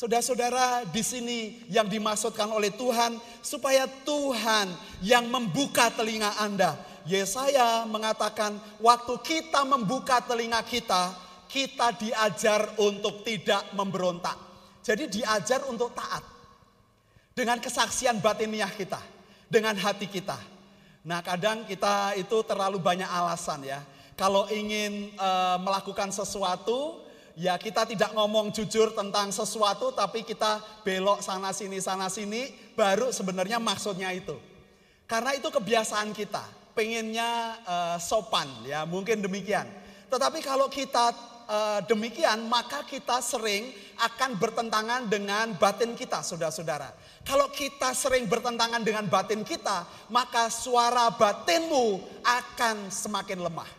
Saudara-saudara, 0.00 0.88
di 0.88 1.04
sini 1.04 1.60
yang 1.68 1.84
dimaksudkan 1.84 2.48
oleh 2.48 2.72
Tuhan 2.72 3.20
supaya 3.44 3.84
Tuhan 3.84 4.72
yang 5.04 5.28
membuka 5.28 5.92
telinga 5.92 6.40
Anda. 6.40 6.72
Yesaya 7.04 7.84
mengatakan, 7.84 8.56
waktu 8.80 9.20
kita 9.20 9.60
membuka 9.68 10.24
telinga 10.24 10.64
kita, 10.64 11.12
kita 11.52 11.92
diajar 12.00 12.80
untuk 12.80 13.28
tidak 13.28 13.60
memberontak. 13.76 14.40
Jadi 14.80 15.20
diajar 15.20 15.68
untuk 15.68 15.92
taat. 15.92 16.24
Dengan 17.36 17.60
kesaksian 17.60 18.24
batiniah 18.24 18.72
kita. 18.72 19.04
Dengan 19.52 19.76
hati 19.76 20.08
kita. 20.08 20.40
Nah 21.04 21.20
kadang 21.20 21.68
kita 21.68 22.16
itu 22.16 22.40
terlalu 22.48 22.80
banyak 22.80 23.04
alasan 23.04 23.68
ya. 23.68 23.84
Kalau 24.16 24.48
ingin 24.48 25.12
e, 25.12 25.30
melakukan 25.60 26.08
sesuatu, 26.08 27.04
ya 27.40 27.56
kita 27.56 27.88
tidak 27.88 28.12
ngomong 28.12 28.52
jujur 28.52 28.92
tentang 28.92 29.32
sesuatu, 29.32 29.96
tapi 29.96 30.20
kita 30.28 30.60
belok 30.84 31.24
sana 31.24 31.56
sini 31.56 31.80
sana 31.80 32.12
sini, 32.12 32.52
baru 32.76 33.08
sebenarnya 33.08 33.56
maksudnya 33.56 34.12
itu. 34.12 34.36
Karena 35.08 35.32
itu 35.32 35.48
kebiasaan 35.48 36.12
kita, 36.12 36.44
pengennya 36.76 37.56
e, 37.64 37.76
sopan 37.98 38.46
ya, 38.68 38.84
mungkin 38.84 39.24
demikian. 39.24 39.64
Tetapi 40.12 40.44
kalau 40.44 40.68
kita 40.68 41.16
uh, 41.50 41.80
demikian, 41.86 42.46
maka 42.46 42.86
kita 42.86 43.18
sering 43.18 43.74
akan 43.98 44.38
bertentangan 44.38 45.10
dengan 45.10 45.54
batin 45.58 45.98
kita, 45.98 46.22
saudara-saudara. 46.22 46.94
Kalau 47.26 47.50
kita 47.50 47.92
sering 47.92 48.30
bertentangan 48.30 48.80
dengan 48.80 49.04
batin 49.10 49.42
kita, 49.42 49.84
maka 50.08 50.48
suara 50.48 51.10
batinmu 51.14 52.00
akan 52.22 52.88
semakin 52.88 53.38
lemah. 53.42 53.70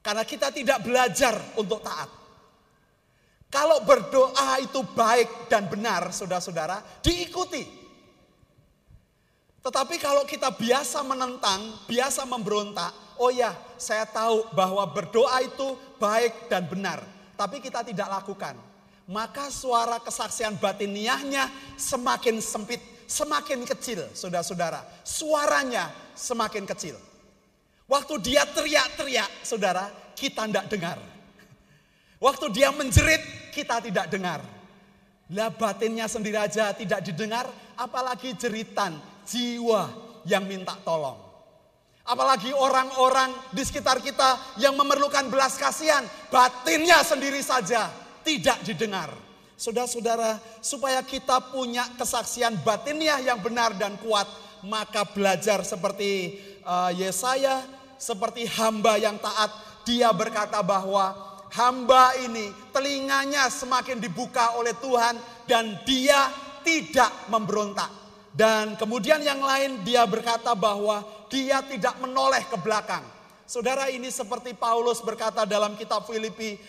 Karena 0.00 0.24
kita 0.24 0.54
tidak 0.54 0.80
belajar 0.86 1.38
untuk 1.58 1.82
taat. 1.82 2.08
Kalau 3.48 3.80
berdoa 3.80 4.60
itu 4.60 4.84
baik 4.92 5.48
dan 5.48 5.64
benar, 5.72 6.12
saudara-saudara, 6.12 6.84
diikuti. 7.00 7.64
Tetapi 9.64 9.96
kalau 9.96 10.28
kita 10.28 10.52
biasa 10.52 11.00
menentang, 11.00 11.84
biasa 11.88 12.28
memberontak, 12.28 12.92
oh 13.16 13.32
ya, 13.32 13.56
saya 13.80 14.04
tahu 14.04 14.52
bahwa 14.52 14.84
berdoa 14.92 15.40
itu 15.40 15.76
baik 15.96 16.52
dan 16.52 16.68
benar, 16.68 17.00
tapi 17.40 17.60
kita 17.60 17.80
tidak 17.84 18.08
lakukan. 18.20 18.56
Maka 19.08 19.48
suara 19.48 19.96
kesaksian 20.04 20.60
batiniahnya 20.60 21.48
semakin 21.80 22.44
sempit, 22.44 22.84
semakin 23.08 23.64
kecil, 23.64 24.04
saudara-saudara. 24.12 24.84
Suaranya 25.00 25.88
semakin 26.12 26.68
kecil. 26.68 27.00
Waktu 27.88 28.20
dia 28.20 28.44
teriak-teriak, 28.44 29.40
saudara, 29.40 29.88
kita 30.12 30.44
tidak 30.44 30.68
dengar. 30.68 31.00
Waktu 32.18 32.50
dia 32.50 32.74
menjerit, 32.74 33.50
kita 33.54 33.78
tidak 33.78 34.10
dengar. 34.10 34.42
Lah 35.28 35.52
batinnya 35.52 36.08
sendiri 36.08 36.40
aja 36.40 36.74
tidak 36.74 37.04
didengar, 37.04 37.46
apalagi 37.78 38.34
jeritan 38.34 38.96
jiwa 39.28 39.92
yang 40.24 40.48
minta 40.48 40.74
tolong. 40.82 41.28
Apalagi 42.08 42.56
orang-orang 42.56 43.52
di 43.52 43.60
sekitar 43.60 44.00
kita 44.00 44.56
yang 44.56 44.72
memerlukan 44.72 45.28
belas 45.28 45.60
kasihan, 45.60 46.00
batinnya 46.32 47.04
sendiri 47.04 47.44
saja 47.44 47.92
tidak 48.24 48.64
didengar. 48.64 49.12
Saudara-saudara, 49.60 50.40
supaya 50.64 51.04
kita 51.04 51.52
punya 51.52 51.84
kesaksian 52.00 52.64
batinnya 52.64 53.20
yang 53.20 53.44
benar 53.44 53.76
dan 53.76 54.00
kuat, 54.00 54.24
maka 54.64 55.04
belajar 55.04 55.60
seperti 55.60 56.40
uh, 56.64 56.88
Yesaya, 56.96 57.66
seperti 58.00 58.48
hamba 58.56 58.96
yang 58.96 59.20
taat, 59.20 59.52
dia 59.84 60.08
berkata 60.14 60.64
bahwa 60.64 61.27
hamba 61.52 62.16
ini 62.20 62.52
telinganya 62.72 63.48
semakin 63.48 64.00
dibuka 64.00 64.56
oleh 64.56 64.76
Tuhan 64.78 65.16
dan 65.48 65.80
dia 65.84 66.28
tidak 66.64 67.30
memberontak. 67.32 67.90
Dan 68.32 68.78
kemudian 68.78 69.18
yang 69.24 69.42
lain 69.42 69.82
dia 69.82 70.06
berkata 70.06 70.54
bahwa 70.54 71.02
dia 71.26 71.58
tidak 71.64 71.98
menoleh 71.98 72.44
ke 72.46 72.56
belakang. 72.60 73.02
Saudara 73.48 73.88
ini 73.88 74.12
seperti 74.12 74.52
Paulus 74.52 75.00
berkata 75.00 75.48
dalam 75.48 75.74
kitab 75.74 76.04
Filipi 76.04 76.60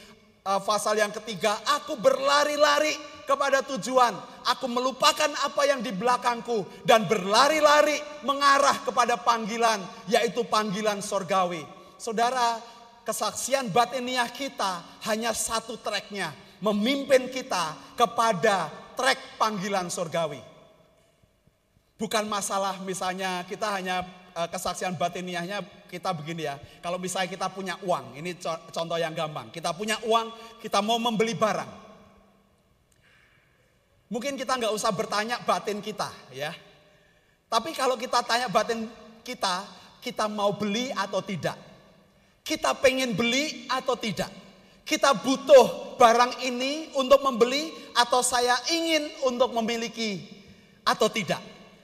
uh, 0.48 0.62
pasal 0.64 0.98
yang 0.98 1.12
ketiga, 1.12 1.60
aku 1.68 2.00
berlari-lari 2.00 2.96
kepada 3.28 3.62
tujuan. 3.76 4.16
Aku 4.48 4.66
melupakan 4.66 5.30
apa 5.46 5.62
yang 5.68 5.84
di 5.86 5.94
belakangku 5.94 6.66
dan 6.88 7.06
berlari-lari 7.06 8.02
mengarah 8.26 8.82
kepada 8.82 9.20
panggilan, 9.20 9.84
yaitu 10.10 10.42
panggilan 10.48 11.04
sorgawi. 11.06 11.62
Saudara, 12.00 12.58
kesaksian 13.04 13.72
batiniah 13.72 14.28
kita 14.30 15.02
hanya 15.08 15.32
satu 15.36 15.80
treknya, 15.80 16.32
memimpin 16.60 17.32
kita 17.32 17.76
kepada 17.96 18.70
trek 18.96 19.40
panggilan 19.40 19.88
sorgawi. 19.88 20.42
Bukan 22.00 22.32
masalah 22.32 22.80
misalnya 22.84 23.44
kita 23.44 23.68
hanya 23.76 24.08
uh, 24.32 24.48
kesaksian 24.48 24.96
batiniahnya 24.96 25.60
kita 25.92 26.16
begini 26.16 26.48
ya. 26.48 26.56
Kalau 26.80 26.96
misalnya 26.96 27.28
kita 27.28 27.52
punya 27.52 27.76
uang, 27.84 28.16
ini 28.16 28.40
contoh 28.72 28.96
yang 28.96 29.12
gampang. 29.12 29.52
Kita 29.52 29.76
punya 29.76 30.00
uang, 30.08 30.32
kita 30.64 30.80
mau 30.80 30.96
membeli 30.96 31.36
barang. 31.36 31.92
Mungkin 34.10 34.40
kita 34.40 34.58
nggak 34.58 34.74
usah 34.74 34.90
bertanya 34.90 35.38
batin 35.46 35.84
kita 35.86 36.10
ya. 36.34 36.56
Tapi 37.50 37.74
kalau 37.78 37.94
kita 37.98 38.26
tanya 38.26 38.50
batin 38.50 38.90
kita, 39.22 39.66
kita 40.02 40.26
mau 40.26 40.54
beli 40.56 40.90
atau 40.94 41.22
tidak. 41.22 41.69
Kita 42.50 42.74
pengen 42.74 43.14
beli 43.14 43.70
atau 43.70 43.94
tidak. 43.94 44.34
Kita 44.82 45.14
butuh 45.14 45.94
barang 46.02 46.42
ini 46.42 46.90
untuk 46.98 47.22
membeli 47.22 47.70
atau 47.94 48.26
saya 48.26 48.58
ingin 48.74 49.06
untuk 49.30 49.54
memiliki 49.54 50.26
atau 50.82 51.06
tidak. 51.14 51.38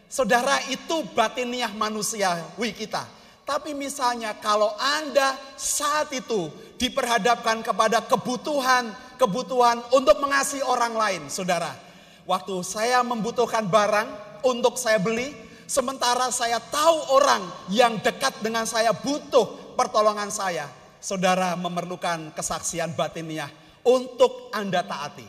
Saudara 0.10 0.58
itu 0.74 1.06
batiniah 1.14 1.70
manusiawi 1.70 2.74
kita. 2.74 3.06
Tapi 3.46 3.78
misalnya 3.78 4.34
kalau 4.42 4.74
Anda 4.82 5.38
saat 5.54 6.10
itu 6.18 6.50
diperhadapkan 6.82 7.62
kepada 7.62 8.02
kebutuhan, 8.02 8.90
kebutuhan 9.22 9.86
untuk 9.94 10.18
mengasihi 10.18 10.66
orang 10.66 10.98
lain, 10.98 11.22
saudara. 11.30 11.78
Waktu 12.26 12.66
saya 12.66 13.06
membutuhkan 13.06 13.70
barang 13.70 14.42
untuk 14.42 14.82
saya 14.82 14.98
beli, 14.98 15.30
sementara 15.70 16.34
saya 16.34 16.58
tahu 16.58 17.14
orang 17.14 17.46
yang 17.70 18.02
dekat 18.02 18.34
dengan 18.42 18.66
saya 18.66 18.98
butuh 18.98 19.65
pertolongan 19.76 20.32
saya. 20.32 20.72
Saudara 21.04 21.54
memerlukan 21.54 22.34
kesaksian 22.34 22.98
batiniah 22.98 23.52
untuk 23.86 24.50
Anda 24.50 24.82
taati. 24.82 25.28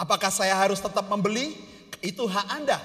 Apakah 0.00 0.32
saya 0.32 0.56
harus 0.56 0.80
tetap 0.80 1.04
membeli? 1.12 1.52
Itu 2.00 2.24
hak 2.24 2.46
Anda. 2.48 2.80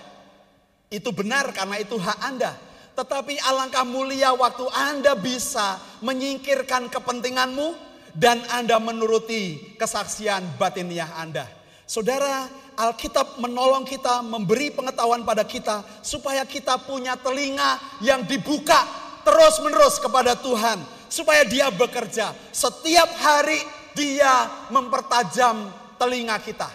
Itu 0.92 1.16
benar 1.16 1.56
karena 1.56 1.80
itu 1.80 1.96
hak 1.96 2.20
Anda. 2.20 2.52
Tetapi 2.92 3.39
alangkah 3.48 3.88
mulia 3.88 4.36
waktu 4.36 4.68
Anda 4.76 5.16
bisa 5.16 5.80
menyingkirkan 6.04 6.92
kepentinganmu 6.92 7.72
dan 8.12 8.44
Anda 8.52 8.76
menuruti 8.84 9.76
kesaksian 9.80 10.60
batiniah 10.60 11.16
Anda. 11.16 11.48
Saudara, 11.88 12.48
Alkitab 12.76 13.39
menolong 13.39 13.84
kita, 13.84 14.24
memberi 14.24 14.72
pengetahuan 14.72 15.28
pada 15.28 15.44
kita 15.44 15.84
supaya 16.00 16.48
kita 16.48 16.80
punya 16.84 17.20
telinga 17.20 18.00
yang 18.00 18.24
dibuka 18.24 19.01
terus-menerus 19.22 19.97
kepada 19.97 20.38
Tuhan, 20.38 20.82
supaya 21.11 21.45
Dia 21.45 21.69
bekerja. 21.74 22.34
Setiap 22.51 23.09
hari 23.19 23.59
Dia 23.97 24.49
mempertajam 24.72 25.69
telinga 25.99 26.38
kita. 26.41 26.69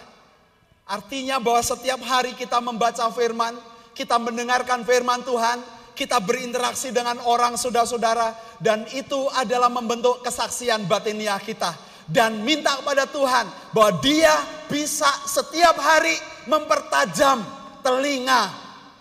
Artinya 0.86 1.42
bahwa 1.42 1.62
setiap 1.66 1.98
hari 2.06 2.38
kita 2.38 2.62
membaca 2.62 3.10
firman, 3.10 3.58
kita 3.90 4.22
mendengarkan 4.22 4.86
firman 4.86 5.26
Tuhan, 5.26 5.58
kita 5.96 6.20
berinteraksi 6.22 6.92
dengan 6.92 7.18
orang 7.26 7.58
saudara-saudara 7.58 8.36
dan 8.62 8.86
itu 8.92 9.26
adalah 9.32 9.72
membentuk 9.72 10.22
kesaksian 10.22 10.84
batiniah 10.86 11.40
kita 11.40 11.72
dan 12.06 12.38
minta 12.46 12.78
kepada 12.78 13.08
Tuhan 13.10 13.50
bahwa 13.74 13.98
dia 13.98 14.30
bisa 14.70 15.08
setiap 15.26 15.74
hari 15.80 16.14
mempertajam 16.46 17.42
telinga 17.82 18.52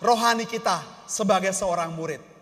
rohani 0.02 0.48
kita 0.48 0.82
sebagai 1.06 1.54
seorang 1.54 1.94
murid. 1.94 2.35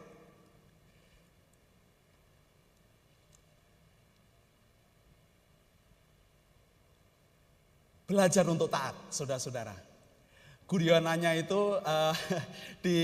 Belajar 8.04 8.44
untuk 8.52 8.68
taat, 8.68 8.92
saudara-saudara. 9.08 9.72
Gurionanya 10.68 11.32
itu 11.36 11.76
uh, 11.80 12.12
di 12.84 12.98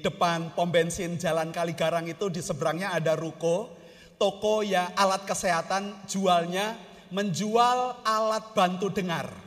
depan 0.00 0.56
pom 0.56 0.68
bensin 0.72 1.20
Jalan 1.20 1.52
Kaligarang 1.52 2.08
itu 2.08 2.32
di 2.32 2.40
seberangnya 2.40 2.96
ada 2.96 3.16
ruko, 3.20 3.68
toko 4.16 4.64
ya 4.64 4.96
alat 4.96 5.28
kesehatan 5.28 6.08
jualnya 6.08 6.76
menjual 7.12 8.00
alat 8.04 8.56
bantu 8.56 8.88
dengar. 8.88 9.28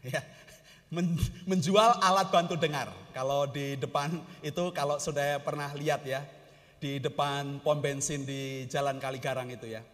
Ya, 0.00 0.24
men, 0.88 1.12
menjual 1.44 2.00
alat 2.00 2.32
bantu 2.32 2.56
dengar. 2.56 2.88
Kalau 3.12 3.44
di 3.44 3.76
depan 3.76 4.16
itu 4.40 4.72
kalau 4.72 4.96
sudah 4.96 5.36
pernah 5.44 5.68
lihat 5.76 6.08
ya, 6.08 6.24
di 6.80 6.96
depan 6.96 7.60
pom 7.60 7.76
bensin 7.76 8.24
di 8.24 8.64
Jalan 8.64 8.96
Kaligarang 8.96 9.52
itu 9.52 9.68
ya. 9.68 9.84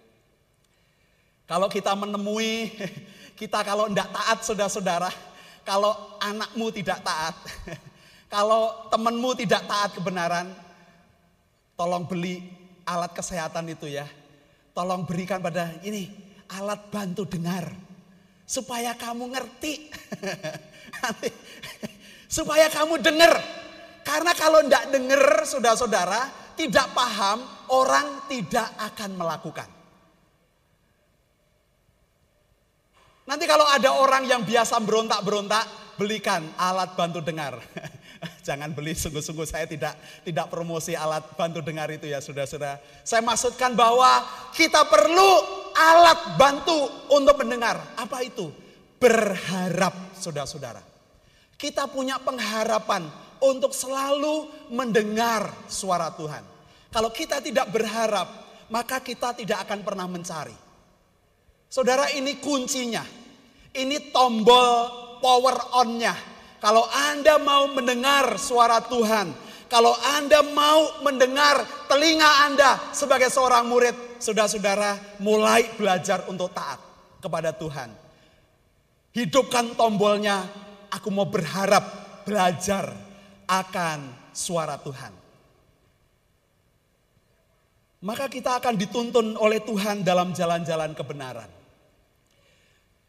Kalau 1.47 1.67
kita 1.67 1.95
menemui, 1.99 2.71
kita 3.37 3.61
kalau 3.63 3.87
tidak 3.93 4.09
taat 4.11 4.39
saudara-saudara, 4.43 5.11
kalau 5.63 5.93
anakmu 6.19 6.73
tidak 6.73 7.05
taat, 7.05 7.37
kalau 8.35 8.89
temanmu 8.89 9.37
tidak 9.37 9.69
taat 9.69 9.93
kebenaran, 9.95 10.51
tolong 11.77 12.09
beli 12.09 12.41
alat 12.89 13.13
kesehatan 13.13 13.69
itu 13.71 13.93
ya. 13.93 14.09
Tolong 14.73 15.05
berikan 15.05 15.41
pada 15.41 15.77
ini 15.85 16.09
alat 16.49 16.89
bantu 16.89 17.29
dengar. 17.29 17.73
Supaya 18.47 18.97
kamu 18.97 19.37
ngerti. 19.37 19.75
supaya 22.37 22.67
kamu 22.71 23.01
dengar. 23.01 23.35
Karena 24.07 24.33
kalau 24.39 24.63
tidak 24.63 24.85
dengar 24.95 25.43
saudara-saudara, 25.43 26.55
tidak 26.55 26.87
paham, 26.95 27.43
orang 27.75 28.29
tidak 28.31 28.71
akan 28.79 29.19
melakukan. 29.19 29.69
Nanti 33.27 33.45
kalau 33.51 33.67
ada 33.67 33.91
orang 33.91 34.23
yang 34.31 34.47
biasa 34.47 34.79
berontak-berontak, 34.79 35.99
belikan 35.99 36.47
alat 36.55 36.95
bantu 36.95 37.19
dengar. 37.19 37.59
Jangan 38.47 38.71
beli 38.71 38.95
sungguh-sungguh 38.95 39.45
saya 39.45 39.67
tidak 39.67 39.99
tidak 40.23 40.47
promosi 40.47 40.95
alat 40.95 41.35
bantu 41.35 41.61
dengar 41.61 41.91
itu 41.91 42.07
ya 42.07 42.23
saudara-saudara. 42.23 42.79
Saya 43.03 43.21
maksudkan 43.27 43.75
bahwa 43.75 44.23
kita 44.55 44.87
perlu 44.87 45.31
alat 45.75 46.39
bantu 46.39 47.11
untuk 47.11 47.35
mendengar. 47.43 47.99
Apa 47.99 48.23
itu? 48.23 48.49
Berharap 49.03 50.17
saudara-saudara. 50.17 50.81
Kita 51.59 51.91
punya 51.91 52.23
pengharapan 52.23 53.11
untuk 53.43 53.75
selalu 53.75 54.49
mendengar 54.73 55.51
suara 55.69 56.13
Tuhan. 56.15 56.45
Kalau 56.95 57.11
kita 57.13 57.43
tidak 57.45 57.69
berharap, 57.75 58.29
maka 58.73 59.03
kita 59.03 59.37
tidak 59.37 59.67
akan 59.69 59.85
pernah 59.85 60.07
mencari. 60.09 60.66
Saudara 61.67 62.11
ini 62.15 62.39
kuncinya. 62.39 63.03
Ini 63.77 64.09
tombol 64.09 64.69
power 65.21 65.77
on-nya. 65.77 66.17
Kalau 66.63 66.89
Anda 66.89 67.37
mau 67.37 67.69
mendengar 67.69 68.41
suara 68.41 68.81
Tuhan, 68.81 69.29
kalau 69.67 69.93
Anda 70.17 70.41
mau 70.47 71.03
mendengar 71.05 71.67
telinga 71.91 72.49
Anda 72.49 72.95
sebagai 72.95 73.29
seorang 73.29 73.69
murid, 73.69 74.23
saudara-saudara 74.23 75.21
mulai 75.21 75.69
belajar 75.77 76.25
untuk 76.31 76.55
taat 76.55 76.81
kepada 77.21 77.53
Tuhan. 77.53 77.93
Hidupkan 79.13 79.75
tombolnya, 79.75 80.49
aku 80.89 81.09
mau 81.13 81.29
berharap 81.29 81.85
belajar 82.25 82.95
akan 83.47 84.31
suara 84.33 84.79
Tuhan. 84.81 85.13
Maka 88.07 88.31
kita 88.31 88.61
akan 88.61 88.75
dituntun 88.77 89.35
oleh 89.41 89.59
Tuhan 89.65 90.07
dalam 90.07 90.31
jalan-jalan 90.31 90.95
kebenaran. 90.95 91.56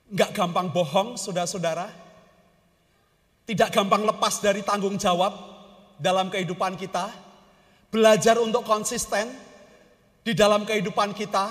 Enggak 0.07 0.31
gampang 0.31 0.71
bohong, 0.71 1.19
saudara-saudara. 1.19 2.07
tidak 3.47 3.71
gampang 3.71 4.03
lepas 4.03 4.43
dari 4.43 4.59
tanggung 4.59 4.99
jawab 4.99 5.31
dalam 5.95 6.27
kehidupan 6.27 6.75
kita, 6.75 7.07
belajar 7.87 8.35
untuk 8.43 8.67
konsisten 8.67 9.31
di 10.27 10.35
dalam 10.35 10.67
kehidupan 10.67 11.15
kita. 11.15 11.47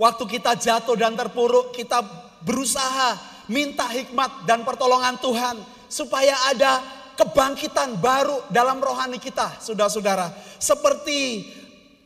Waktu 0.00 0.24
kita 0.24 0.56
jatuh 0.56 0.96
dan 0.96 1.12
terpuruk, 1.12 1.76
kita 1.76 2.00
berusaha 2.40 3.20
minta 3.52 3.84
hikmat 3.84 4.48
dan 4.48 4.64
pertolongan 4.64 5.20
Tuhan 5.20 5.60
supaya 5.92 6.32
ada 6.48 6.80
kebangkitan 7.20 8.00
baru 8.00 8.48
dalam 8.48 8.80
rohani 8.80 9.20
kita, 9.20 9.60
saudara-saudara. 9.60 10.32
Seperti 10.56 11.52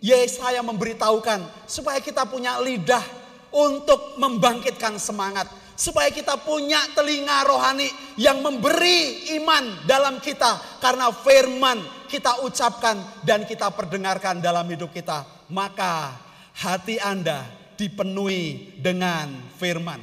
Yesaya 0.03 0.59
memberitahukan 0.67 1.71
supaya 1.71 2.03
kita 2.03 2.27
punya 2.27 2.59
lidah 2.59 3.07
untuk 3.55 4.19
membangkitkan 4.19 4.99
semangat 4.99 5.47
supaya 5.75 6.11
kita 6.11 6.39
punya 6.43 6.81
telinga 6.95 7.43
rohani 7.47 7.91
yang 8.19 8.41
memberi 8.41 9.31
iman 9.39 9.85
dalam 9.87 10.23
kita. 10.23 10.79
Karena 10.79 11.11
firman 11.11 11.83
kita 12.07 12.47
ucapkan 12.47 12.99
dan 13.27 13.43
kita 13.45 13.71
perdengarkan 13.75 14.39
dalam 14.39 14.67
hidup 14.71 14.95
kita. 14.95 15.27
Maka 15.51 16.15
hati 16.55 16.99
Anda 17.03 17.45
dipenuhi 17.75 18.79
dengan 18.79 19.35
firman. 19.59 20.01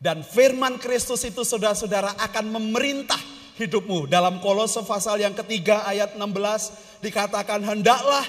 Dan 0.00 0.24
firman 0.24 0.80
Kristus 0.80 1.28
itu 1.28 1.44
saudara-saudara 1.44 2.16
akan 2.16 2.56
memerintah 2.56 3.20
hidupmu. 3.60 4.08
Dalam 4.08 4.40
Kolose 4.40 4.80
pasal 4.88 5.20
yang 5.20 5.36
ketiga 5.36 5.84
ayat 5.84 6.16
16 6.16 7.04
dikatakan 7.04 7.60
hendaklah 7.60 8.24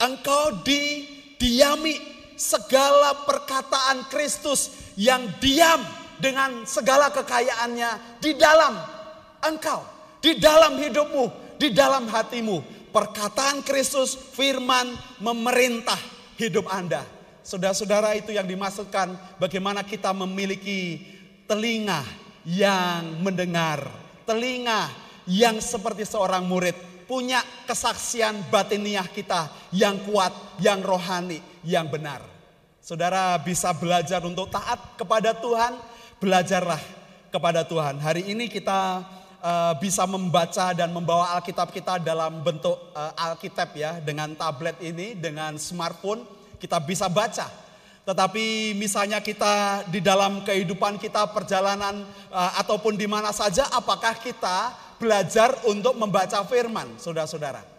engkau 0.00 0.64
didiami 0.64 2.00
segala 2.40 3.12
perkataan 3.28 4.08
Kristus 4.08 4.85
yang 4.96 5.28
diam 5.38 5.84
dengan 6.16 6.64
segala 6.64 7.12
kekayaannya 7.12 8.20
di 8.20 8.32
dalam 8.34 8.74
engkau, 9.44 9.84
di 10.24 10.40
dalam 10.40 10.80
hidupmu, 10.80 11.56
di 11.60 11.70
dalam 11.70 12.08
hatimu. 12.08 12.74
Perkataan 12.90 13.60
Kristus, 13.60 14.16
firman 14.16 14.96
memerintah 15.20 16.00
hidup 16.40 16.64
Anda. 16.72 17.04
Saudara-saudara 17.44 18.16
itu 18.16 18.32
yang 18.32 18.48
dimaksudkan 18.48 19.36
bagaimana 19.36 19.84
kita 19.84 20.16
memiliki 20.16 21.04
telinga 21.44 22.02
yang 22.48 23.20
mendengar, 23.20 23.84
telinga 24.24 24.88
yang 25.28 25.60
seperti 25.60 26.08
seorang 26.08 26.42
murid, 26.48 26.74
punya 27.06 27.44
kesaksian 27.68 28.48
batiniah 28.50 29.06
kita 29.06 29.70
yang 29.70 30.00
kuat, 30.08 30.32
yang 30.58 30.82
rohani, 30.82 31.38
yang 31.62 31.86
benar. 31.86 32.35
Saudara 32.86 33.34
bisa 33.42 33.74
belajar 33.74 34.22
untuk 34.22 34.46
taat 34.46 34.78
kepada 34.94 35.34
Tuhan, 35.34 35.74
belajarlah 36.22 36.78
kepada 37.34 37.66
Tuhan. 37.66 37.98
Hari 37.98 38.30
ini 38.30 38.46
kita 38.46 39.02
uh, 39.42 39.74
bisa 39.82 40.06
membaca 40.06 40.70
dan 40.70 40.94
membawa 40.94 41.34
Alkitab 41.34 41.74
kita 41.74 41.98
dalam 41.98 42.46
bentuk 42.46 42.78
uh, 42.94 43.10
Alkitab 43.18 43.74
ya, 43.74 43.98
dengan 43.98 44.38
tablet 44.38 44.78
ini, 44.78 45.18
dengan 45.18 45.58
smartphone, 45.58 46.22
kita 46.62 46.78
bisa 46.78 47.10
baca. 47.10 47.50
Tetapi 48.06 48.78
misalnya 48.78 49.18
kita 49.18 49.82
di 49.90 49.98
dalam 49.98 50.46
kehidupan 50.46 51.02
kita 51.02 51.26
perjalanan 51.34 52.06
uh, 52.30 52.54
ataupun 52.62 52.94
di 52.94 53.10
mana 53.10 53.34
saja, 53.34 53.66
apakah 53.74 54.14
kita 54.14 54.78
belajar 55.02 55.58
untuk 55.66 55.98
membaca 55.98 56.38
firman, 56.46 56.86
saudara-saudara? 57.02 57.75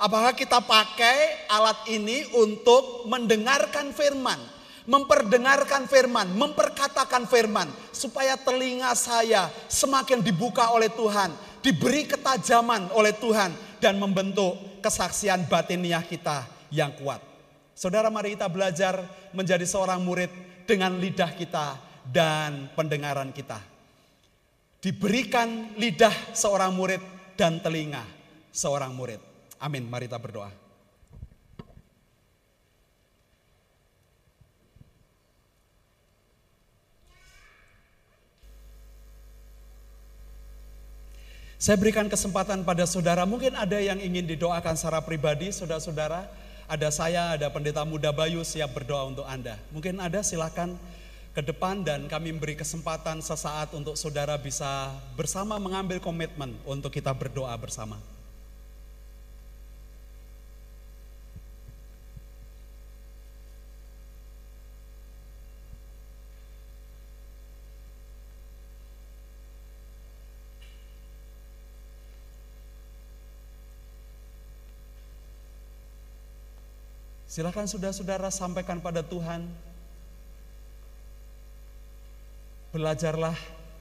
Apakah 0.00 0.32
kita 0.32 0.64
pakai 0.64 1.46
alat 1.52 1.84
ini 1.92 2.24
untuk 2.32 3.04
mendengarkan 3.06 3.92
firman, 3.92 4.40
memperdengarkan 4.88 5.84
firman, 5.84 6.32
memperkatakan 6.32 7.28
firman, 7.28 7.68
supaya 7.92 8.40
telinga 8.40 8.96
saya 8.96 9.52
semakin 9.68 10.24
dibuka 10.24 10.72
oleh 10.72 10.88
Tuhan, 10.88 11.30
diberi 11.60 12.08
ketajaman 12.08 12.88
oleh 12.96 13.12
Tuhan, 13.14 13.52
dan 13.78 14.00
membentuk 14.00 14.56
kesaksian 14.80 15.44
batiniah 15.46 16.02
kita 16.02 16.46
yang 16.72 16.94
kuat. 16.96 17.20
Saudara, 17.76 18.08
mari 18.08 18.38
kita 18.38 18.48
belajar 18.48 19.02
menjadi 19.36 19.66
seorang 19.66 20.00
murid 20.00 20.30
dengan 20.64 20.96
lidah 20.96 21.30
kita 21.34 21.76
dan 22.08 22.70
pendengaran 22.74 23.30
kita. 23.30 23.60
Diberikan 24.82 25.78
lidah 25.78 26.34
seorang 26.34 26.74
murid 26.74 27.02
dan 27.38 27.62
telinga 27.62 28.02
seorang 28.50 28.90
murid. 28.90 29.31
Amin. 29.62 29.86
Mari 29.86 30.10
kita 30.10 30.18
berdoa. 30.18 30.50
Saya 41.62 41.78
berikan 41.78 42.10
kesempatan 42.10 42.66
pada 42.66 42.82
saudara, 42.90 43.22
mungkin 43.22 43.54
ada 43.54 43.78
yang 43.78 44.02
ingin 44.02 44.26
didoakan 44.26 44.74
secara 44.74 44.98
pribadi, 44.98 45.54
saudara-saudara. 45.54 46.26
Ada 46.66 46.90
saya, 46.90 47.22
ada 47.38 47.46
pendeta 47.54 47.86
muda 47.86 48.10
Bayu 48.10 48.42
siap 48.42 48.74
berdoa 48.74 49.06
untuk 49.06 49.22
Anda. 49.22 49.54
Mungkin 49.70 50.02
ada 50.02 50.26
silakan 50.26 50.74
ke 51.30 51.38
depan 51.38 51.86
dan 51.86 52.10
kami 52.10 52.34
memberi 52.34 52.58
kesempatan 52.58 53.22
sesaat 53.22 53.78
untuk 53.78 53.94
saudara 53.94 54.34
bisa 54.42 54.90
bersama 55.14 55.54
mengambil 55.62 56.02
komitmen 56.02 56.50
untuk 56.66 56.90
kita 56.90 57.14
berdoa 57.14 57.54
bersama. 57.54 57.94
Silakan 77.32 77.64
saudara-saudara 77.64 78.28
sampaikan 78.28 78.76
pada 78.76 79.00
Tuhan. 79.00 79.48
Belajarlah 82.76 83.32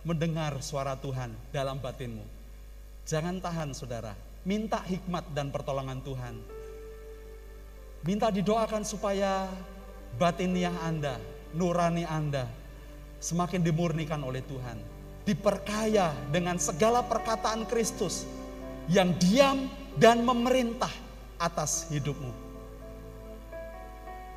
mendengar 0.07 0.55
suara 0.63 0.95
Tuhan 0.95 1.35
dalam 1.51 1.75
batinmu. 1.83 2.23
Jangan 3.03 3.43
tahan 3.43 3.75
saudara, 3.75 4.15
minta 4.47 4.79
hikmat 4.79 5.35
dan 5.35 5.51
pertolongan 5.51 5.99
Tuhan. 5.99 6.39
Minta 8.07 8.31
didoakan 8.31 8.87
supaya 8.87 9.51
batiniah 10.15 10.87
Anda, 10.87 11.19
nurani 11.51 12.07
Anda 12.07 12.47
semakin 13.19 13.67
dimurnikan 13.67 14.23
oleh 14.23 14.47
Tuhan. 14.47 14.79
Diperkaya 15.27 16.15
dengan 16.31 16.55
segala 16.55 17.03
perkataan 17.03 17.67
Kristus 17.67 18.23
yang 18.87 19.11
diam 19.19 19.67
dan 19.99 20.23
memerintah 20.23 20.91
atas 21.35 21.91
hidupmu. 21.91 22.50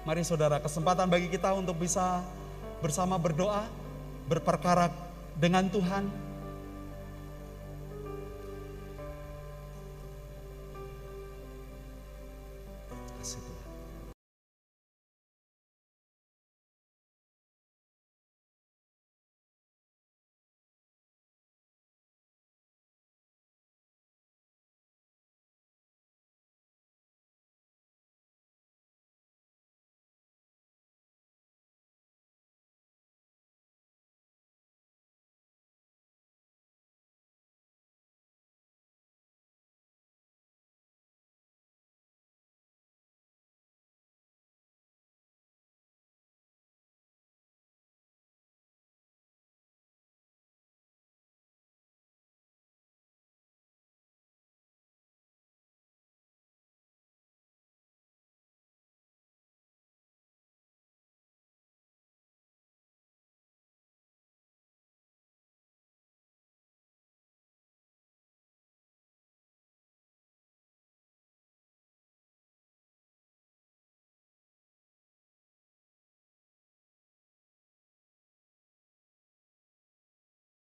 Mari 0.04 0.20
saudara, 0.20 0.60
kesempatan 0.60 1.08
bagi 1.08 1.32
kita 1.32 1.56
untuk 1.56 1.80
bisa 1.80 2.20
bersama 2.84 3.16
berdoa, 3.16 3.64
berperkara 4.28 4.92
dengan 5.32 5.64
Tuhan, 5.72 6.04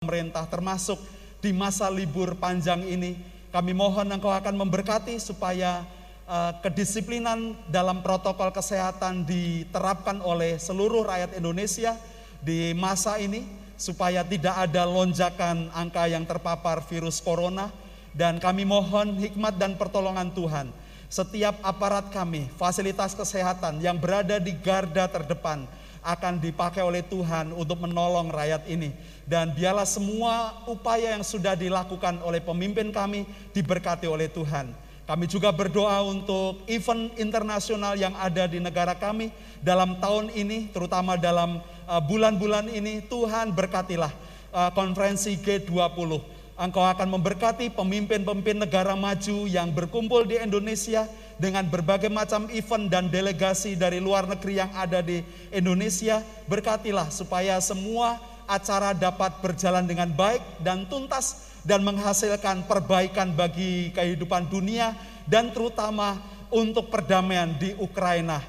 pemerintah 0.08 0.48
termasuk 0.48 0.96
di 1.44 1.52
masa 1.52 1.92
libur 1.92 2.32
panjang 2.40 2.80
ini. 2.80 3.20
Kami 3.52 3.76
mohon 3.76 4.08
Engkau 4.08 4.32
akan 4.32 4.56
memberkati 4.56 5.20
supaya 5.20 5.84
uh, 6.24 6.56
kedisiplinan 6.64 7.52
dalam 7.68 8.00
protokol 8.00 8.48
kesehatan 8.48 9.28
diterapkan 9.28 10.24
oleh 10.24 10.56
seluruh 10.56 11.04
rakyat 11.04 11.36
Indonesia 11.36 11.92
di 12.40 12.72
masa 12.72 13.20
ini 13.20 13.44
supaya 13.76 14.24
tidak 14.24 14.56
ada 14.56 14.88
lonjakan 14.88 15.68
angka 15.76 16.08
yang 16.08 16.24
terpapar 16.24 16.80
virus 16.88 17.20
corona 17.20 17.68
dan 18.16 18.40
kami 18.40 18.64
mohon 18.64 19.12
hikmat 19.20 19.60
dan 19.60 19.76
pertolongan 19.76 20.32
Tuhan 20.32 20.72
setiap 21.12 21.56
aparat 21.60 22.08
kami, 22.08 22.48
fasilitas 22.56 23.12
kesehatan 23.12 23.80
yang 23.84 24.00
berada 24.00 24.40
di 24.40 24.56
garda 24.56 25.04
terdepan 25.04 25.68
akan 26.08 26.40
dipakai 26.40 26.80
oleh 26.80 27.04
Tuhan 27.04 27.52
untuk 27.52 27.84
menolong 27.84 28.32
rakyat 28.32 28.64
ini. 28.64 28.96
Dan 29.28 29.52
biarlah 29.52 29.84
semua 29.84 30.64
upaya 30.64 31.12
yang 31.12 31.20
sudah 31.20 31.52
dilakukan 31.52 32.24
oleh 32.24 32.40
pemimpin 32.40 32.88
kami 32.88 33.28
diberkati 33.52 34.08
oleh 34.08 34.32
Tuhan. 34.32 34.72
Kami 35.04 35.24
juga 35.28 35.52
berdoa 35.52 36.00
untuk 36.04 36.64
event 36.68 37.12
internasional 37.20 37.96
yang 37.96 38.16
ada 38.16 38.48
di 38.48 38.60
negara 38.60 38.96
kami 38.96 39.32
dalam 39.60 40.00
tahun 40.00 40.32
ini, 40.32 40.72
terutama 40.72 41.20
dalam 41.20 41.60
uh, 41.84 42.00
bulan-bulan 42.00 42.72
ini. 42.72 43.04
Tuhan 43.04 43.52
berkatilah 43.52 44.12
uh, 44.52 44.72
konferensi 44.72 45.36
G20 45.36 46.38
Engkau 46.58 46.82
akan 46.82 47.14
memberkati 47.14 47.70
pemimpin-pemimpin 47.70 48.58
negara 48.58 48.98
maju 48.98 49.46
yang 49.46 49.70
berkumpul 49.70 50.26
di 50.26 50.42
Indonesia 50.42 51.06
dengan 51.38 51.64
berbagai 51.64 52.10
macam 52.10 52.50
event 52.50 52.90
dan 52.90 53.06
delegasi 53.08 53.78
dari 53.78 54.02
luar 54.02 54.26
negeri 54.26 54.58
yang 54.58 54.70
ada 54.74 54.98
di 55.00 55.22
Indonesia. 55.54 56.20
Berkatilah 56.50 57.08
supaya 57.14 57.62
semua 57.62 58.18
acara 58.44 58.92
dapat 58.92 59.38
berjalan 59.38 59.86
dengan 59.86 60.10
baik 60.10 60.42
dan 60.60 60.84
tuntas 60.90 61.48
dan 61.62 61.86
menghasilkan 61.86 62.66
perbaikan 62.66 63.32
bagi 63.32 63.94
kehidupan 63.94 64.50
dunia 64.50 64.92
dan 65.24 65.54
terutama 65.54 66.18
untuk 66.50 66.90
perdamaian 66.90 67.54
di 67.54 67.76
Ukraina. 67.78 68.40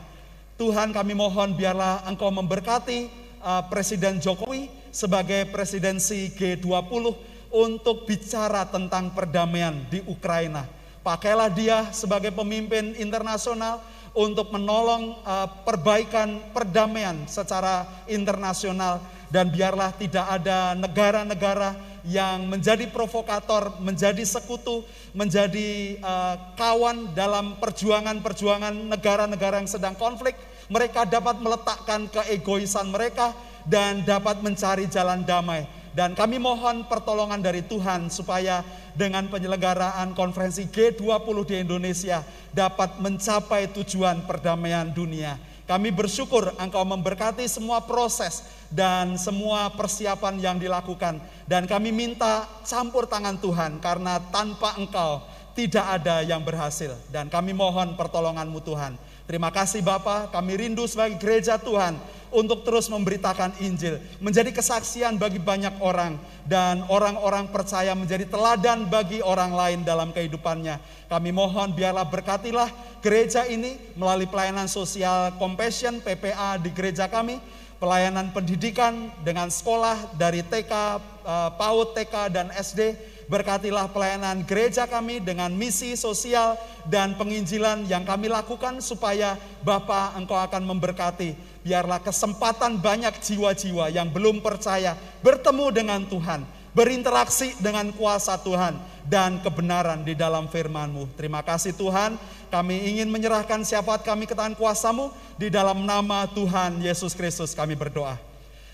Tuhan 0.60 0.92
kami 0.92 1.16
mohon 1.16 1.56
biarlah 1.56 2.04
Engkau 2.08 2.32
memberkati 2.32 3.08
uh, 3.40 3.64
Presiden 3.72 4.20
Jokowi 4.20 4.68
sebagai 4.92 5.48
presidensi 5.52 6.32
G20 6.36 7.04
untuk 7.52 8.06
bicara 8.08 8.68
tentang 8.68 9.12
perdamaian 9.16 9.76
di 9.88 10.04
Ukraina. 10.08 10.79
Pakailah 11.10 11.50
dia 11.50 11.90
sebagai 11.90 12.30
pemimpin 12.30 12.94
internasional 13.02 13.82
untuk 14.14 14.54
menolong 14.54 15.18
uh, 15.26 15.50
perbaikan 15.66 16.38
perdamaian 16.54 17.26
secara 17.26 18.06
internasional 18.06 19.02
dan 19.34 19.50
biarlah 19.50 19.90
tidak 19.98 20.22
ada 20.30 20.78
negara-negara 20.78 21.74
yang 22.06 22.46
menjadi 22.46 22.86
provokator, 22.94 23.82
menjadi 23.82 24.22
sekutu, 24.22 24.86
menjadi 25.18 25.98
uh, 25.98 26.54
kawan 26.54 27.10
dalam 27.18 27.58
perjuangan-perjuangan 27.58 28.78
negara-negara 28.94 29.66
yang 29.66 29.70
sedang 29.70 29.98
konflik. 29.98 30.38
Mereka 30.70 31.10
dapat 31.10 31.42
meletakkan 31.42 32.06
keegoisan 32.06 32.86
mereka 32.94 33.34
dan 33.66 34.06
dapat 34.06 34.46
mencari 34.46 34.86
jalan 34.86 35.26
damai 35.26 35.79
dan 35.98 36.14
kami 36.14 36.38
mohon 36.38 36.86
pertolongan 36.86 37.42
dari 37.42 37.66
Tuhan 37.66 38.14
supaya 38.14 38.62
dengan 38.94 39.26
penyelenggaraan 39.30 40.14
konferensi 40.14 40.70
G20 40.70 41.38
di 41.50 41.56
Indonesia 41.66 42.22
dapat 42.54 43.02
mencapai 43.02 43.74
tujuan 43.74 44.26
perdamaian 44.30 44.90
dunia. 44.90 45.38
Kami 45.70 45.94
bersyukur 45.94 46.50
Engkau 46.58 46.82
memberkati 46.82 47.46
semua 47.46 47.86
proses 47.86 48.42
dan 48.74 49.22
semua 49.22 49.70
persiapan 49.70 50.42
yang 50.42 50.58
dilakukan. 50.58 51.22
Dan 51.46 51.70
kami 51.70 51.94
minta 51.94 52.50
campur 52.66 53.06
tangan 53.06 53.38
Tuhan 53.38 53.78
karena 53.78 54.18
tanpa 54.34 54.74
Engkau 54.82 55.22
tidak 55.54 56.02
ada 56.02 56.26
yang 56.26 56.42
berhasil. 56.42 56.98
Dan 57.14 57.30
kami 57.30 57.54
mohon 57.54 57.94
pertolonganmu 57.94 58.58
Tuhan. 58.66 58.98
Terima 59.30 59.54
kasih 59.54 59.86
Bapak, 59.86 60.34
kami 60.34 60.58
rindu 60.58 60.90
sebagai 60.90 61.22
gereja 61.22 61.62
Tuhan 61.62 61.94
untuk 62.34 62.66
terus 62.66 62.90
memberitakan 62.90 63.62
Injil, 63.62 64.02
menjadi 64.18 64.50
kesaksian 64.50 65.22
bagi 65.22 65.38
banyak 65.38 65.78
orang, 65.86 66.18
dan 66.50 66.82
orang-orang 66.90 67.46
percaya 67.54 67.94
menjadi 67.94 68.26
teladan 68.26 68.90
bagi 68.90 69.22
orang 69.22 69.54
lain 69.54 69.80
dalam 69.86 70.10
kehidupannya. 70.10 70.82
Kami 71.06 71.30
mohon 71.30 71.78
biarlah 71.78 72.10
berkatilah 72.10 72.74
gereja 73.06 73.46
ini 73.46 73.78
melalui 73.94 74.26
pelayanan 74.26 74.66
sosial 74.66 75.38
compassion 75.38 76.02
PPA 76.02 76.58
di 76.58 76.74
gereja 76.74 77.06
kami, 77.06 77.38
pelayanan 77.78 78.34
pendidikan 78.34 79.14
dengan 79.22 79.54
sekolah 79.54 80.10
dari 80.18 80.42
TK, 80.42 80.74
eh, 81.22 81.50
PAUD, 81.54 81.94
TK, 81.94 82.16
dan 82.34 82.50
SD, 82.58 82.98
Berkatilah 83.30 83.86
pelayanan 83.94 84.42
gereja 84.42 84.90
kami 84.90 85.22
dengan 85.22 85.54
misi 85.54 85.94
sosial 85.94 86.58
dan 86.90 87.14
penginjilan 87.14 87.86
yang 87.86 88.02
kami 88.02 88.26
lakukan 88.26 88.82
supaya 88.82 89.38
Bapa 89.62 90.18
Engkau 90.18 90.34
akan 90.34 90.66
memberkati. 90.66 91.38
Biarlah 91.62 92.02
kesempatan 92.02 92.82
banyak 92.82 93.14
jiwa-jiwa 93.22 93.94
yang 93.94 94.10
belum 94.10 94.42
percaya 94.42 94.98
bertemu 95.22 95.70
dengan 95.70 96.02
Tuhan, 96.10 96.42
berinteraksi 96.74 97.54
dengan 97.62 97.94
kuasa 97.94 98.34
Tuhan 98.42 98.82
dan 99.06 99.38
kebenaran 99.46 100.02
di 100.02 100.18
dalam 100.18 100.50
firman-Mu. 100.50 101.14
Terima 101.14 101.46
kasih 101.46 101.78
Tuhan, 101.78 102.18
kami 102.50 102.98
ingin 102.98 103.14
menyerahkan 103.14 103.62
syafaat 103.62 104.02
kami 104.02 104.26
ke 104.26 104.34
tangan 104.34 104.58
kuasamu 104.58 105.14
di 105.38 105.54
dalam 105.54 105.86
nama 105.86 106.26
Tuhan 106.34 106.82
Yesus 106.82 107.14
Kristus. 107.14 107.54
Kami 107.54 107.78
berdoa. 107.78 108.18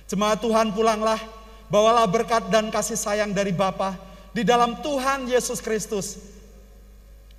Jemaat 0.07 0.39
Tuhan 0.39 0.71
pulanglah, 0.71 1.19
bawalah 1.67 2.07
berkat 2.07 2.47
dan 2.47 2.71
kasih 2.71 2.95
sayang 2.95 3.35
dari 3.35 3.51
Bapa 3.51 4.14
di 4.35 4.43
dalam 4.43 4.83
Tuhan 4.83 5.31
Yesus 5.31 5.63
Kristus 5.63 6.19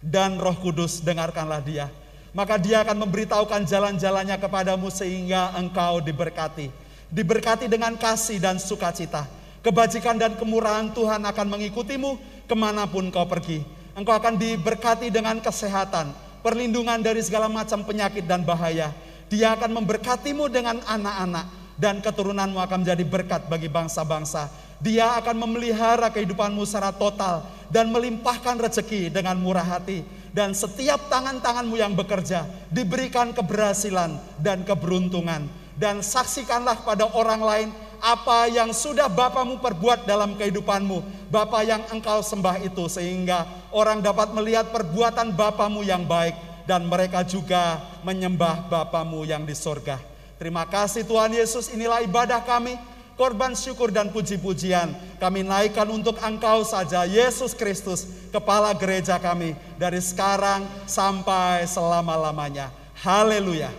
dan 0.01 0.41
Roh 0.41 0.57
Kudus 0.57 1.05
dengarkanlah 1.05 1.61
dia 1.61 1.93
maka 2.37 2.61
dia 2.61 2.85
akan 2.85 3.09
memberitahukan 3.09 3.65
jalan-jalannya 3.65 4.37
kepadamu 4.37 4.93
sehingga 4.93 5.57
engkau 5.57 6.05
diberkati. 6.05 6.69
Diberkati 7.09 7.65
dengan 7.65 7.97
kasih 7.97 8.37
dan 8.37 8.61
sukacita. 8.61 9.25
Kebajikan 9.65 10.21
dan 10.21 10.37
kemurahan 10.37 10.93
Tuhan 10.93 11.25
akan 11.25 11.47
mengikutimu 11.57 12.45
ke 12.45 12.53
mana 12.53 12.85
pun 12.85 13.09
kau 13.09 13.25
pergi. 13.25 13.65
Engkau 13.97 14.13
akan 14.13 14.37
diberkati 14.37 15.09
dengan 15.09 15.41
kesehatan, 15.41 16.13
perlindungan 16.45 17.01
dari 17.01 17.25
segala 17.25 17.49
macam 17.49 17.81
penyakit 17.89 18.29
dan 18.29 18.45
bahaya. 18.45 18.93
Dia 19.33 19.57
akan 19.57 19.81
memberkatimu 19.81 20.53
dengan 20.53 20.85
anak-anak 20.85 21.49
dan 21.81 22.05
keturunanmu 22.05 22.61
akan 22.61 22.85
menjadi 22.85 23.05
berkat 23.09 23.49
bagi 23.49 23.73
bangsa-bangsa. 23.73 24.53
Dia 24.77 25.17
akan 25.21 25.37
memelihara 25.49 26.13
kehidupanmu 26.13 26.63
secara 26.69 26.93
total 26.93 27.49
dan 27.73 27.89
melimpahkan 27.89 28.61
rezeki 28.61 29.09
dengan 29.09 29.41
murah 29.41 29.65
hati 29.65 30.05
dan 30.37 30.53
setiap 30.53 31.09
tangan-tanganmu 31.09 31.81
yang 31.81 31.97
bekerja 31.97 32.45
diberikan 32.69 33.33
keberhasilan 33.33 34.21
dan 34.37 34.69
keberuntungan. 34.69 35.49
Dan 35.77 36.01
saksikanlah 36.01 36.85
pada 36.85 37.05
orang 37.13 37.41
lain 37.41 37.69
apa 38.01 38.49
yang 38.49 38.73
sudah 38.73 39.09
Bapamu 39.09 39.61
perbuat 39.61 40.05
dalam 40.05 40.37
kehidupanmu. 40.37 41.29
Bapa 41.29 41.65
yang 41.65 41.85
engkau 41.93 42.21
sembah 42.25 42.65
itu 42.65 42.89
sehingga 42.89 43.45
orang 43.73 44.01
dapat 44.01 44.33
melihat 44.33 44.73
perbuatan 44.73 45.33
Bapamu 45.33 45.85
yang 45.85 46.05
baik. 46.05 46.37
Dan 46.67 46.89
mereka 46.91 47.23
juga 47.23 47.79
menyembah 48.03 48.67
Bapamu 48.67 49.23
yang 49.23 49.45
di 49.47 49.55
sorga. 49.55 50.03
Terima 50.37 50.69
kasih 50.69 51.07
Tuhan 51.07 51.33
Yesus 51.33 51.73
inilah 51.73 52.05
ibadah 52.05 52.45
kami 52.45 52.77
korban 53.17 53.57
syukur 53.57 53.91
dan 53.91 54.13
puji-pujian 54.13 54.93
kami 55.19 55.43
naikkan 55.43 55.89
untuk 55.89 56.21
engkau 56.21 56.63
saja 56.63 57.09
Yesus 57.09 57.57
Kristus 57.57 58.05
kepala 58.31 58.77
gereja 58.77 59.17
kami 59.17 59.57
dari 59.81 59.99
sekarang 59.99 60.69
sampai 60.85 61.65
selama-lamanya 61.67 62.71
haleluya 63.01 63.73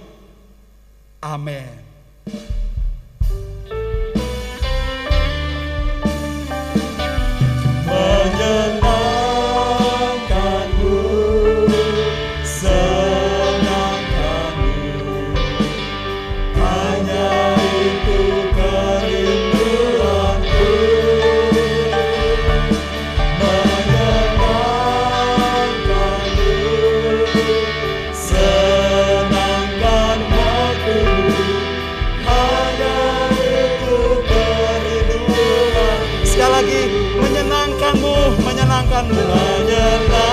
Amen. 1.22 1.88
menyenang 7.88 8.97
akan 38.78 39.06
belajar 39.10 40.27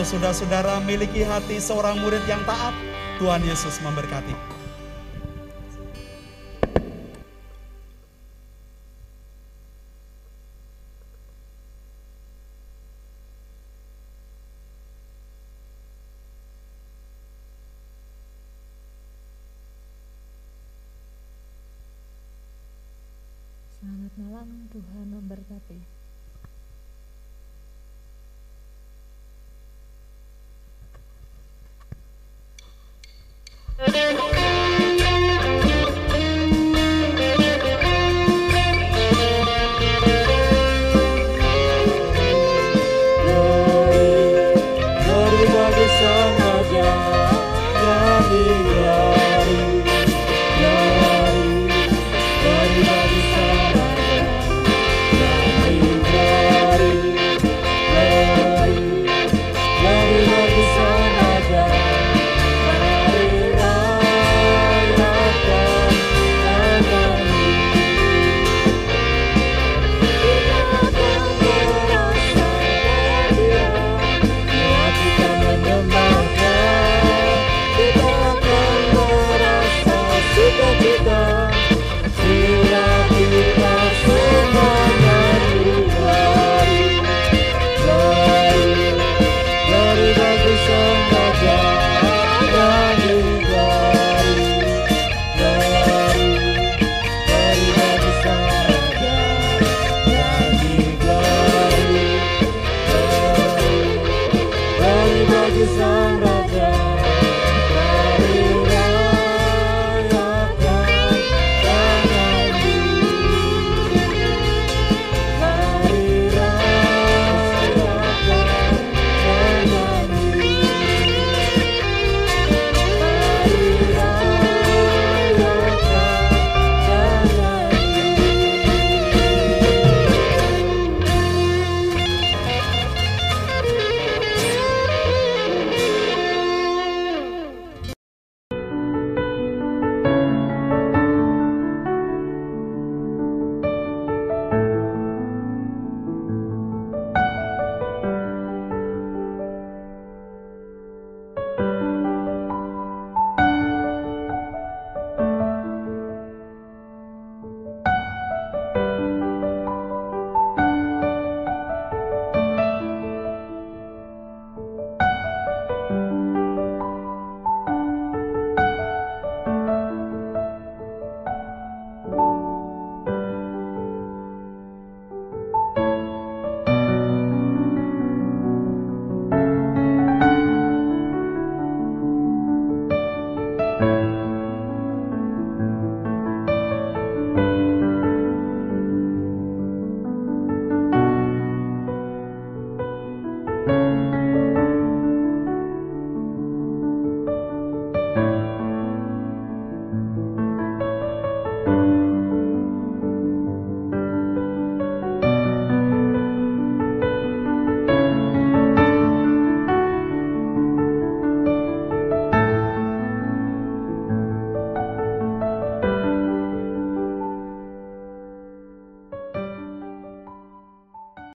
satu 0.00 0.16
teduh 0.16 0.32
saudara-saudara 0.32 0.80
miliki 0.80 1.20
hati 1.20 1.60
seorang 1.60 2.00
murid 2.00 2.24
yang 2.24 2.40
taat. 2.48 2.72
Tuhan 3.20 3.44
Yesus 3.44 3.84
memberkati. 3.84 4.49